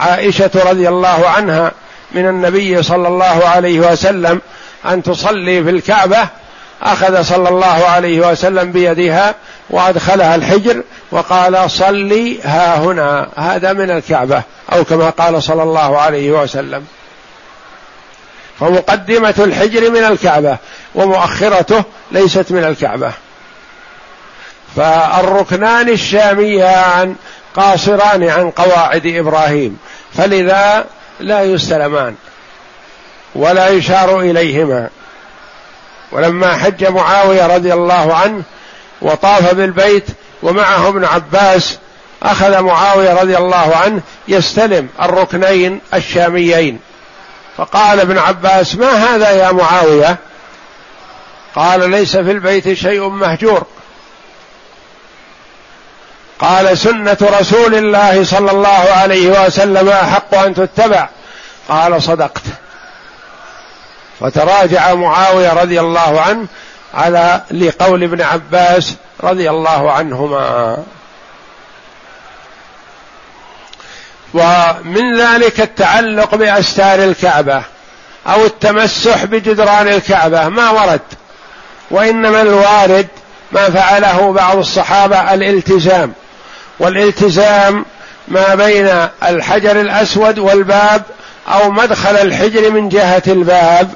عائشة 0.00 0.50
رضي 0.54 0.88
الله 0.88 1.28
عنها 1.28 1.72
من 2.12 2.28
النبي 2.28 2.82
صلى 2.82 3.08
الله 3.08 3.46
عليه 3.46 3.80
وسلم 3.80 4.40
أن 4.86 5.02
تصلي 5.02 5.64
في 5.64 5.70
الكعبة 5.70 6.28
أخذ 6.82 7.22
صلى 7.22 7.48
الله 7.48 7.66
عليه 7.66 8.30
وسلم 8.30 8.72
بيدها 8.72 9.34
وأدخلها 9.70 10.34
الحجر 10.34 10.82
وقال 11.10 11.70
صلي 11.70 12.42
ها 12.42 12.78
هنا 12.78 13.28
هذا 13.36 13.72
من 13.72 13.90
الكعبة 13.90 14.42
أو 14.72 14.84
كما 14.84 15.10
قال 15.10 15.42
صلى 15.42 15.62
الله 15.62 15.98
عليه 15.98 16.30
وسلم. 16.30 16.86
فمقدمة 18.60 19.34
الحجر 19.38 19.90
من 19.90 20.04
الكعبة 20.04 20.56
ومؤخرته 20.94 21.84
ليست 22.12 22.52
من 22.52 22.64
الكعبة. 22.64 23.12
فالركنان 24.76 25.88
الشاميان 25.88 27.16
قاصران 27.54 28.28
عن 28.28 28.50
قواعد 28.50 29.06
إبراهيم 29.06 29.78
فلذا 30.14 30.86
لا 31.20 31.42
يستلمان 31.42 32.14
ولا 33.34 33.68
يشار 33.68 34.20
إليهما. 34.20 34.88
ولما 36.12 36.56
حج 36.56 36.84
معاوية 36.84 37.46
رضي 37.46 37.72
الله 37.72 38.14
عنه 38.14 38.42
وطاف 39.02 39.54
بالبيت 39.54 40.06
ومعه 40.42 40.88
ابن 40.88 41.04
عباس 41.04 41.78
أخذ 42.22 42.60
معاوية 42.60 43.14
رضي 43.20 43.36
الله 43.36 43.76
عنه 43.76 44.00
يستلم 44.28 44.88
الركنين 45.02 45.80
الشاميين. 45.94 46.80
فقال 47.56 48.00
ابن 48.00 48.18
عباس 48.18 48.74
ما 48.74 48.90
هذا 48.90 49.30
يا 49.30 49.52
معاوية؟ 49.52 50.16
قال 51.56 51.90
ليس 51.90 52.16
في 52.16 52.30
البيت 52.30 52.72
شيء 52.72 53.08
مهجور. 53.08 53.66
قال 56.44 56.78
سنة 56.78 57.16
رسول 57.22 57.74
الله 57.74 58.24
صلى 58.24 58.50
الله 58.50 58.68
عليه 58.68 59.46
وسلم 59.46 59.88
أحق 59.88 60.34
أن 60.34 60.54
تتبع. 60.54 61.08
قال 61.68 62.02
صدقت. 62.02 62.42
فتراجع 64.20 64.94
معاوية 64.94 65.52
رضي 65.52 65.80
الله 65.80 66.20
عنه 66.20 66.46
على 66.94 67.40
لقول 67.50 68.02
ابن 68.02 68.22
عباس 68.22 68.94
رضي 69.22 69.50
الله 69.50 69.92
عنهما. 69.92 70.76
ومن 74.34 75.20
ذلك 75.20 75.60
التعلق 75.60 76.34
بأستار 76.34 77.04
الكعبة 77.04 77.62
أو 78.26 78.44
التمسح 78.44 79.24
بجدران 79.24 79.88
الكعبة. 79.88 80.48
ما 80.48 80.70
ورد. 80.70 81.00
وإنما 81.90 82.42
الوارد 82.42 83.08
ما 83.52 83.70
فعله 83.70 84.32
بعض 84.32 84.56
الصحابة 84.56 85.34
الالتزام. 85.34 86.12
والالتزام 86.78 87.84
ما 88.28 88.54
بين 88.54 88.90
الحجر 89.22 89.80
الأسود 89.80 90.38
والباب 90.38 91.02
أو 91.48 91.70
مدخل 91.70 92.16
الحجر 92.16 92.70
من 92.70 92.88
جهة 92.88 93.22
الباب. 93.26 93.90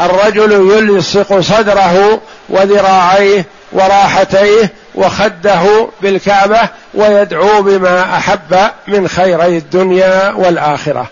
الرجل 0.00 0.52
يلصق 0.52 1.40
صدره 1.40 2.20
وذراعيه 2.48 3.44
وراحتيه 3.72 4.72
وخده 4.94 5.88
بالكعبة 6.02 6.60
ويدعو 6.94 7.62
بما 7.62 8.16
أحب 8.16 8.70
من 8.86 9.08
خيري 9.08 9.58
الدنيا 9.58 10.32
والآخرة. 10.36 11.06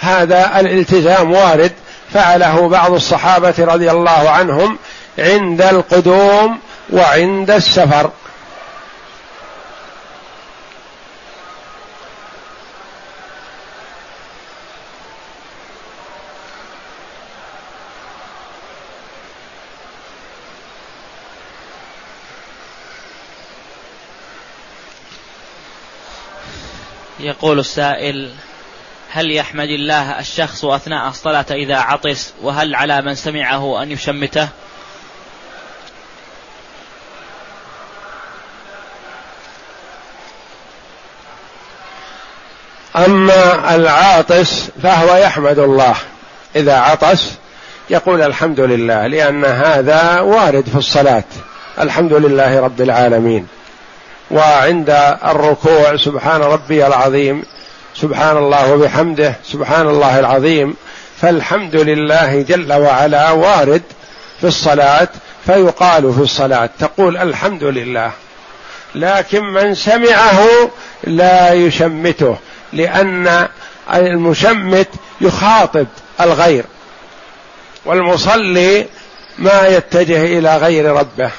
هذا 0.00 0.60
الالتزام 0.60 1.32
وارد 1.32 1.72
فعله 2.14 2.68
بعض 2.68 2.92
الصحابة 2.92 3.54
رضي 3.58 3.90
الله 3.90 4.30
عنهم 4.30 4.78
عند 5.18 5.62
القدوم 5.62 6.58
وعند 6.92 7.50
السفر. 7.50 8.10
يقول 27.28 27.58
السائل 27.58 28.30
هل 29.10 29.30
يحمد 29.30 29.68
الله 29.68 30.18
الشخص 30.20 30.64
أثناء 30.64 31.08
الصلاة 31.08 31.46
إذا 31.50 31.76
عطس؟ 31.76 32.32
وهل 32.42 32.74
على 32.74 33.02
من 33.02 33.14
سمعه 33.14 33.82
أن 33.82 33.92
يشمته؟ 33.92 34.48
أما 42.96 43.74
العاطس 43.74 44.68
فهو 44.82 45.16
يحمد 45.16 45.58
الله. 45.58 45.96
إذا 46.56 46.76
عطس 46.76 47.32
يقول 47.90 48.22
الحمد 48.22 48.60
لله 48.60 49.06
لأن 49.06 49.44
هذا 49.44 50.20
وارد 50.20 50.68
في 50.68 50.76
الصلاة. 50.78 51.24
الحمد 51.80 52.12
لله 52.12 52.60
رب 52.60 52.80
العالمين. 52.80 53.57
وعند 54.30 54.90
الركوع 55.24 55.96
سبحان 55.96 56.40
ربي 56.40 56.86
العظيم 56.86 57.42
سبحان 57.94 58.36
الله 58.36 58.72
وبحمده 58.72 59.34
سبحان 59.44 59.88
الله 59.88 60.18
العظيم 60.18 60.76
فالحمد 61.20 61.76
لله 61.76 62.42
جل 62.42 62.72
وعلا 62.72 63.30
وارد 63.30 63.82
في 64.40 64.46
الصلاة 64.46 65.08
فيقال 65.46 66.14
في 66.14 66.20
الصلاة 66.20 66.70
تقول 66.78 67.16
الحمد 67.16 67.64
لله. 67.64 68.10
لكن 68.94 69.44
من 69.44 69.74
سمعه 69.74 70.70
لا 71.04 71.52
يشمته 71.52 72.36
لأن 72.72 73.48
المشمت 73.94 74.88
يخاطب 75.20 75.86
الغير 76.20 76.64
والمصلي 77.84 78.86
ما 79.38 79.66
يتجه 79.66 80.38
إلى 80.38 80.56
غير 80.56 80.84
ربه. 80.84 81.30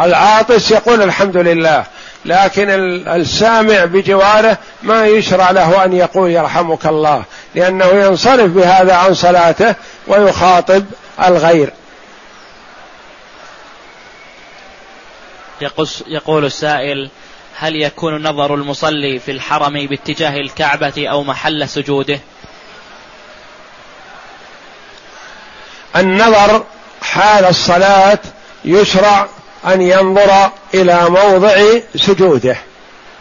العاطس 0.00 0.70
يقول 0.70 1.02
الحمد 1.02 1.36
لله 1.36 1.84
لكن 2.24 2.70
السامع 3.08 3.84
بجواره 3.84 4.58
ما 4.82 5.06
يشرع 5.06 5.50
له 5.50 5.84
أن 5.84 5.92
يقول 5.92 6.30
يرحمك 6.30 6.86
الله 6.86 7.24
لأنه 7.54 7.86
ينصرف 7.86 8.50
بهذا 8.50 8.94
عن 8.94 9.14
صلاته 9.14 9.74
ويخاطب 10.06 10.84
الغير. 11.24 11.72
يقول 16.06 16.44
السائل 16.44 17.10
هل 17.56 17.82
يكون 17.82 18.22
نظر 18.22 18.54
المصلي 18.54 19.18
في 19.18 19.30
الحرم 19.30 19.86
باتجاه 19.86 20.36
الكعبة 20.36 21.08
أو 21.08 21.22
محل 21.22 21.68
سجوده؟ 21.68 22.20
النظر 25.96 26.64
حال 27.02 27.44
الصلاة 27.44 28.18
يشرع 28.64 29.28
أن 29.66 29.82
ينظر 29.82 30.50
إلى 30.74 31.08
موضع 31.08 31.62
سجوده 31.96 32.56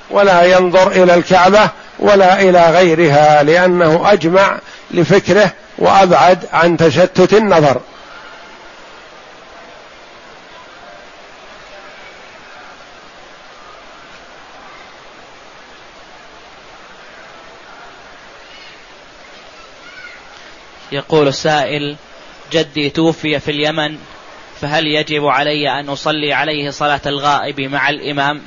ولا 0.10 0.44
ينظر 0.44 0.92
إلى 0.92 1.14
الكعبة 1.14 1.70
ولا 2.00 2.42
إلى 2.42 2.72
غيرها 2.72 3.44
لأنه 3.44 4.12
أجمع 4.12 4.60
لفكره 4.92 5.52
وأبعد 5.78 6.46
عن 6.54 6.78
تشتت 6.78 7.34
النظر. 7.34 7.82
يقول 20.92 21.28
السائل 21.28 21.96
جدي 22.52 22.90
توفي 22.90 23.40
في 23.40 23.52
اليمن. 23.52 23.98
فهل 24.62 24.88
يجب 24.88 25.26
علي 25.26 25.80
أن 25.80 25.90
أصلي 25.90 26.34
عليه 26.34 26.70
صلاة 26.70 27.02
الغائب 27.06 27.62
مع 27.62 27.90
الإمام؟ 27.90 28.42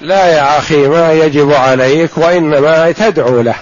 لا 0.00 0.26
يا 0.26 0.58
أخي 0.58 0.88
ما 0.88 1.12
يجب 1.12 1.52
عليك 1.52 2.18
وإنما 2.18 2.92
تدعو 2.92 3.40
له. 3.40 3.54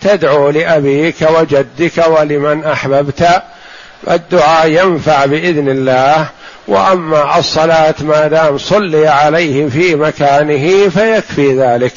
تدعو 0.00 0.50
لأبيك 0.50 1.16
وجدك 1.22 2.06
ولمن 2.08 2.64
أحببت. 2.64 3.42
الدعاء 4.10 4.68
ينفع 4.68 5.26
بإذن 5.26 5.68
الله. 5.68 6.26
وأما 6.68 7.38
الصلاة 7.38 7.94
ما 8.00 8.26
دام 8.26 8.58
صلي 8.58 9.06
عليه 9.06 9.68
في 9.68 9.94
مكانه 9.94 10.88
فيكفي 10.88 11.60
ذلك. 11.60 11.94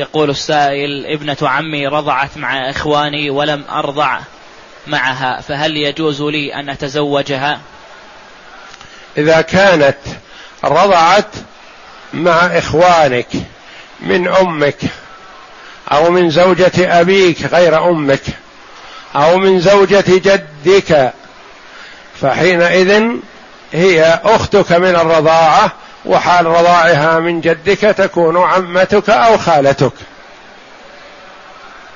يقول 0.00 0.30
السائل 0.30 1.06
ابنة 1.06 1.36
عمي 1.42 1.86
رضعت 1.86 2.36
مع 2.36 2.70
إخواني 2.70 3.30
ولم 3.30 3.64
أرضع 3.70 4.18
معها 4.86 5.40
فهل 5.40 5.76
يجوز 5.76 6.22
لي 6.22 6.54
أن 6.54 6.68
أتزوجها؟ 6.68 7.60
إذا 9.18 9.40
كانت 9.40 9.98
رضعت 10.64 11.34
مع 12.14 12.32
إخوانك 12.32 13.28
من 14.00 14.28
أمك 14.28 14.78
أو 15.92 16.10
من 16.10 16.30
زوجة 16.30 17.00
أبيك 17.00 17.46
غير 17.52 17.90
أمك 17.90 18.22
أو 19.16 19.36
من 19.38 19.60
زوجة 19.60 20.04
جدك 20.08 21.12
فحينئذ 22.20 23.02
هي 23.72 24.20
أختك 24.24 24.72
من 24.72 24.96
الرضاعة 24.96 25.72
وحال 26.06 26.46
رضاعها 26.46 27.18
من 27.18 27.40
جدك 27.40 27.80
تكون 27.80 28.42
عمتك 28.42 29.10
أو 29.10 29.38
خالتك. 29.38 29.92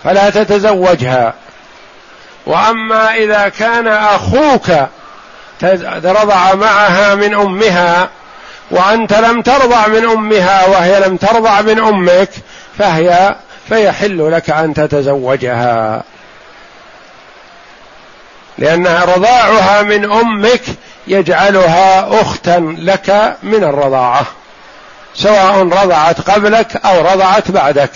فلا 0.04 0.30
تتزوجها. 0.30 1.34
وأما 2.46 3.14
إذا 3.14 3.48
كان 3.48 3.88
أخوك 3.88 4.70
رضع 6.04 6.54
معها 6.54 7.14
من 7.14 7.34
أمها 7.34 8.08
وأنت 8.70 9.12
لم 9.12 9.42
ترضع 9.42 9.86
من 9.86 10.04
أمها 10.04 10.66
وهي 10.66 11.00
لم 11.00 11.16
ترضع 11.16 11.60
من 11.60 11.78
أمك 11.78 12.30
فهي 12.78 13.34
فيحل 13.68 14.32
لك 14.32 14.50
أن 14.50 14.74
تتزوجها. 14.74 16.02
لأن 18.58 18.86
رضاعها 18.86 19.82
من 19.82 20.12
أمك 20.12 20.62
يجعلها 21.06 22.20
أختا 22.20 22.76
لك 22.78 23.36
من 23.42 23.64
الرضاعة 23.64 24.26
سواء 25.14 25.62
رضعت 25.62 26.30
قبلك 26.30 26.86
أو 26.86 27.00
رضعت 27.00 27.50
بعدك. 27.50 27.90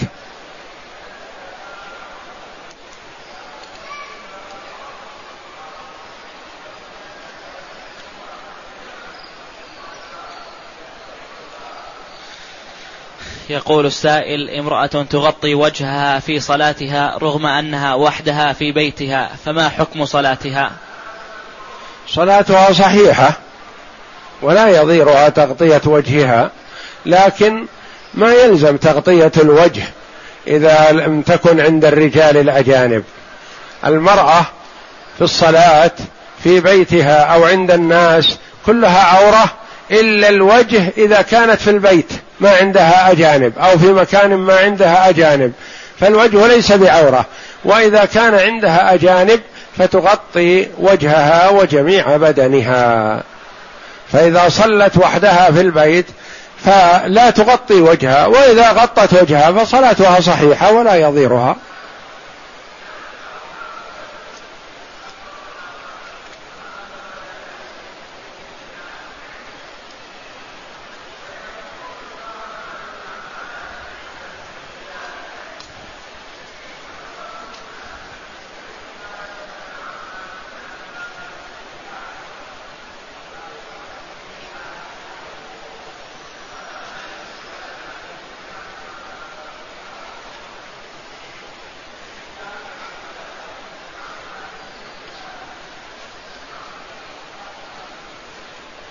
يقول 13.51 13.87
السائل 13.87 14.51
امرأة 14.51 14.87
تغطي 14.87 15.55
وجهها 15.55 16.19
في 16.19 16.41
صلاتها 16.41 17.19
رغم 17.19 17.47
أنها 17.47 17.95
وحدها 17.95 18.53
في 18.53 18.73
بيتها 18.73 19.31
فما 19.45 19.69
حكم 19.69 20.05
صلاتها؟ 20.05 20.73
صلاتها 22.09 22.73
صحيحة 22.73 23.33
ولا 24.43 24.69
يضيرها 24.69 25.29
تغطية 25.29 25.81
وجهها 25.87 26.51
لكن 27.07 27.67
ما 28.15 28.33
يلزم 28.35 28.77
تغطية 28.77 29.33
الوجه 29.37 29.83
إذا 30.47 30.93
لم 30.93 31.23
تكن 31.23 31.61
عند 31.61 31.85
الرجال 31.85 32.37
الأجانب. 32.37 33.05
المرأة 33.87 34.41
في 35.19 35.25
الصلاة 35.25 35.91
في 36.45 36.61
بيتها 36.61 37.21
أو 37.21 37.45
عند 37.45 37.71
الناس 37.71 38.39
كلها 38.67 39.03
عورة 39.03 39.45
إلا 39.91 40.29
الوجه 40.29 40.93
إذا 40.97 41.23
كانت 41.23 41.61
في 41.61 41.71
البيت 41.71 42.13
ما 42.41 42.51
عندها 42.57 43.11
أجانب 43.11 43.53
أو 43.59 43.79
في 43.79 43.87
مكان 43.87 44.35
ما 44.35 44.57
عندها 44.57 45.09
أجانب 45.09 45.53
فالوجه 46.01 46.47
ليس 46.47 46.73
بعورة. 46.73 47.27
وإذا 47.65 48.05
كان 48.05 48.35
عندها 48.35 48.95
أجانب 48.95 49.41
فتغطي 49.79 50.69
وجهها 50.79 51.49
وجميع 51.49 52.17
بدنها. 52.17 53.23
فإذا 54.13 54.49
صلت 54.49 54.97
وحدها 54.97 55.51
في 55.51 55.61
البيت 55.61 56.07
فلا 56.65 57.31
تغطي 57.31 57.81
وجهها 57.81 58.27
وإذا 58.27 58.73
غطت 58.73 59.23
وجهها 59.23 59.53
فصلاتها 59.53 60.21
صحيحة 60.21 60.73
ولا 60.73 60.95
يضيرها. 60.95 61.57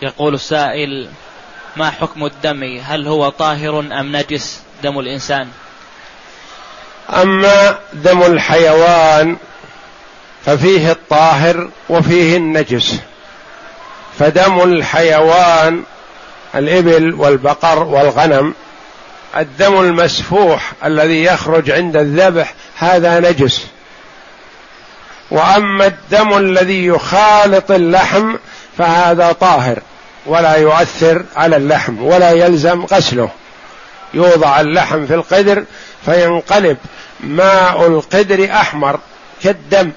يقول 0.08 0.34
السائل 0.34 1.10
ما 1.76 1.91
حكم 1.91 2.26
الدم؟ 2.26 2.80
هل 2.84 3.08
هو 3.08 3.30
طاهر 3.30 3.80
أم 3.80 4.16
نجس 4.16 4.62
دم 4.84 4.99
الإنسان؟ 4.99 5.47
أما 7.10 7.80
دم 7.93 8.24
الحيوان 8.24 9.38
ففيه 10.45 10.91
الطاهر 10.91 11.70
وفيه 11.89 12.38
النجس 12.38 12.99
فدم 14.20 14.64
الحيوان 14.64 15.84
الإبل 16.55 17.14
والبقر 17.14 17.84
والغنم 17.84 18.53
الدم 19.38 19.80
المسفوح 19.80 20.72
الذي 20.86 21.24
يخرج 21.24 21.72
عند 21.72 21.95
الذبح 21.95 22.53
هذا 22.78 23.20
نجس. 23.20 23.66
وأما 25.32 25.86
الدم 25.86 26.38
الذي 26.38 26.86
يخالط 26.86 27.72
اللحم 27.72 28.36
فهذا 28.78 29.32
طاهر. 29.32 29.80
ولا 30.28 30.55
يؤثر 30.55 31.23
على 31.36 31.55
اللحم 31.57 32.03
ولا 32.03 32.32
يلزم 32.32 32.86
غسله. 32.86 33.30
يوضع 34.13 34.61
اللحم 34.61 35.05
في 35.05 35.13
القدر 35.13 35.63
فينقلب 36.05 36.78
ماء 37.19 37.88
القدر 37.88 38.51
أحمر 38.51 38.99
كالدم. 39.43 39.91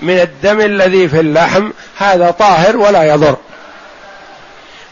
من 0.00 0.20
الدم 0.20 0.60
الذي 0.60 1.08
في 1.08 1.20
اللحم 1.20 1.70
هذا 1.98 2.30
طاهر 2.30 2.76
ولا 2.76 3.02
يضر. 3.02 3.36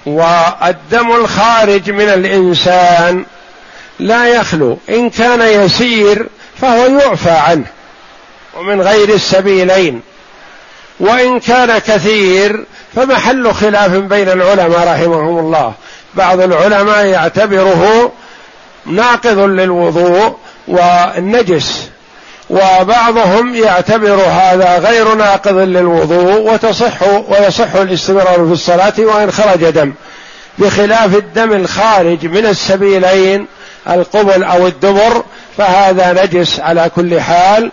والدم 0.06 1.12
الخارج 1.12 1.90
من 1.90 2.08
الإنسان 2.08 3.24
لا 3.98 4.26
يخلو. 4.26 4.78
إن 4.88 5.10
كان 5.10 5.40
يسير 5.40 6.26
فهو 6.60 6.98
يعفى 6.98 7.30
عنه. 7.30 7.66
ومن 8.56 8.80
غير 8.80 9.08
السبيلين. 9.08 10.02
وإن 11.00 11.40
كان 11.40 11.78
كثير 11.78 12.64
فمحل 12.96 13.54
خلاف 13.54 13.90
بين 13.90 14.28
العلماء 14.28 14.88
رحمهم 14.88 15.38
الله. 15.38 15.72
بعض 16.14 16.40
العلماء 16.40 17.06
يعتبره 17.06 18.12
ناقض 18.86 19.38
للوضوء 19.38 20.36
والنجس 20.68 21.88
وبعضهم 22.50 23.54
يعتبر 23.54 24.14
هذا 24.14 24.78
غير 24.78 25.14
ناقض 25.14 25.56
للوضوء 25.56 26.52
وتصح 26.52 27.02
ويصح 27.28 27.74
الاستمرار 27.74 28.46
في 28.46 28.52
الصلاة 28.52 28.94
وإن 28.98 29.30
خرج 29.30 29.64
دم. 29.70 29.92
بخلاف 30.58 31.14
الدم 31.16 31.52
الخارج 31.52 32.26
من 32.26 32.46
السبيلين 32.46 33.46
القبل 33.88 34.44
أو 34.44 34.66
الدبر 34.66 35.24
فهذا 35.58 36.24
نجس 36.24 36.60
على 36.60 36.90
كل 36.96 37.20
حال 37.20 37.72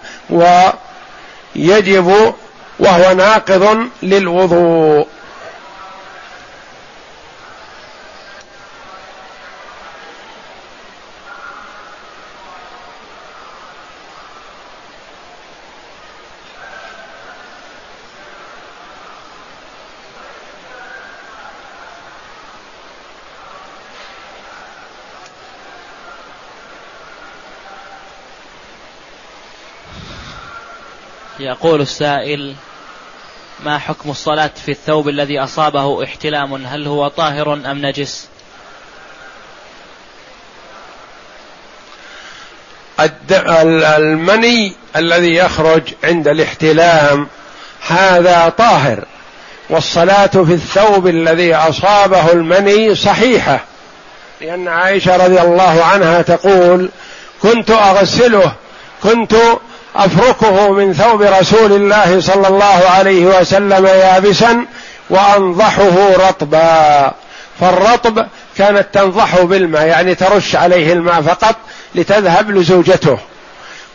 ويجب 1.56 2.34
وهو 2.80 3.14
ناقض 3.14 3.90
للوضوء. 4.04 5.08
يقول 31.40 31.82
السائل 31.82 32.56
ما 33.66 33.78
حكم 33.78 34.10
الصلاة 34.10 34.52
في 34.66 34.72
الثوب 34.72 35.10
الذي 35.10 35.40
أصابه 35.40 36.04
احتلام؟ 36.04 36.66
هل 36.66 36.88
هو 36.88 37.08
طاهر 37.08 37.54
أم 37.54 37.86
نجس؟ 37.86 38.28
المني 43.98 44.74
الذي 44.96 45.36
يخرج 45.36 45.82
عند 46.04 46.28
الاحتلام 46.28 47.28
هذا 47.88 48.54
طاهر. 48.58 49.06
والصلاة 49.70 50.28
في 50.28 50.54
الثوب 50.54 51.08
الذي 51.08 51.56
أصابه 51.56 52.32
المني 52.32 52.96
صحيحة. 52.96 53.60
لأن 54.42 54.68
عائشة 54.68 55.18
رضي 55.26 55.42
الله 55.42 55.84
عنها 55.84 56.22
تقول 56.22 56.90
كنت 57.42 57.72
أغسله 57.72 58.52
كنت 59.04 59.36
أفركه 59.96 60.72
من 60.72 60.94
ثوب 60.94 61.22
رسول 61.22 61.74
الله 61.74 62.22
صلى 62.22 62.48
الله 62.48 62.90
عليه 62.90 63.26
وسلم 63.26 63.86
يابسا 63.86 64.66
وأنضحه 65.10 66.16
رطبا. 66.30 67.12
فالرطب 67.60 68.26
كانت 68.58 68.88
تنضحه 68.94 69.44
بالماء 69.44 69.88
يعني 69.88 70.16
ترش 70.16 70.56
عليه 70.56 70.94
الماء 70.94 71.22
فقط 71.22 71.56
لتذهب 71.96 72.52
لزوجته. 72.52 73.18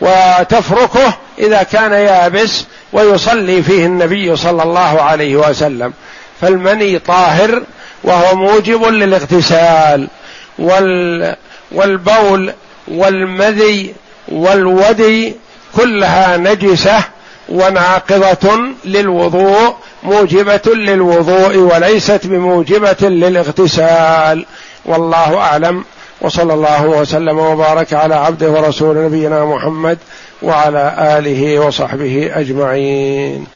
وتفركه 0.01 1.15
إذا 1.39 1.63
كان 1.63 1.93
يابس 1.93 2.65
ويصلي 2.93 3.63
فيه 3.63 3.87
النبي 3.87 4.37
صلى 4.37 4.63
الله 4.63 5.03
عليه 5.03 5.37
وسلم. 5.37 5.93
فالمني 6.41 6.99
طاهر 6.99 7.63
وهو 8.05 8.37
موجب 8.37 8.85
للاغتسال. 8.85 10.09
وال 10.59 11.37
والبول 11.73 12.53
والمذي 12.89 13.95
والودي 14.29 15.37
كلها 15.77 16.37
نجسة 16.37 16.99
وناقضة 17.49 18.59
للوضوء 18.85 19.75
موجبة 20.03 20.75
للوضوء 20.75 21.57
وليست 21.57 22.21
بموجبة 22.25 23.09
للاغتسال. 23.09 24.47
والله 24.85 25.39
أعلم. 25.39 25.85
وصلى 26.21 26.55
الله 26.55 26.87
وسلم 26.87 27.39
وبارك 27.39 27.93
على 27.93 28.15
عبده 28.15 28.51
ورسول 28.51 29.05
نبينا 29.05 29.45
محمد 29.45 29.99
وعلى 30.43 30.95
آله 31.19 31.59
وصحبه 31.59 32.31
أجمعين. 32.35 33.47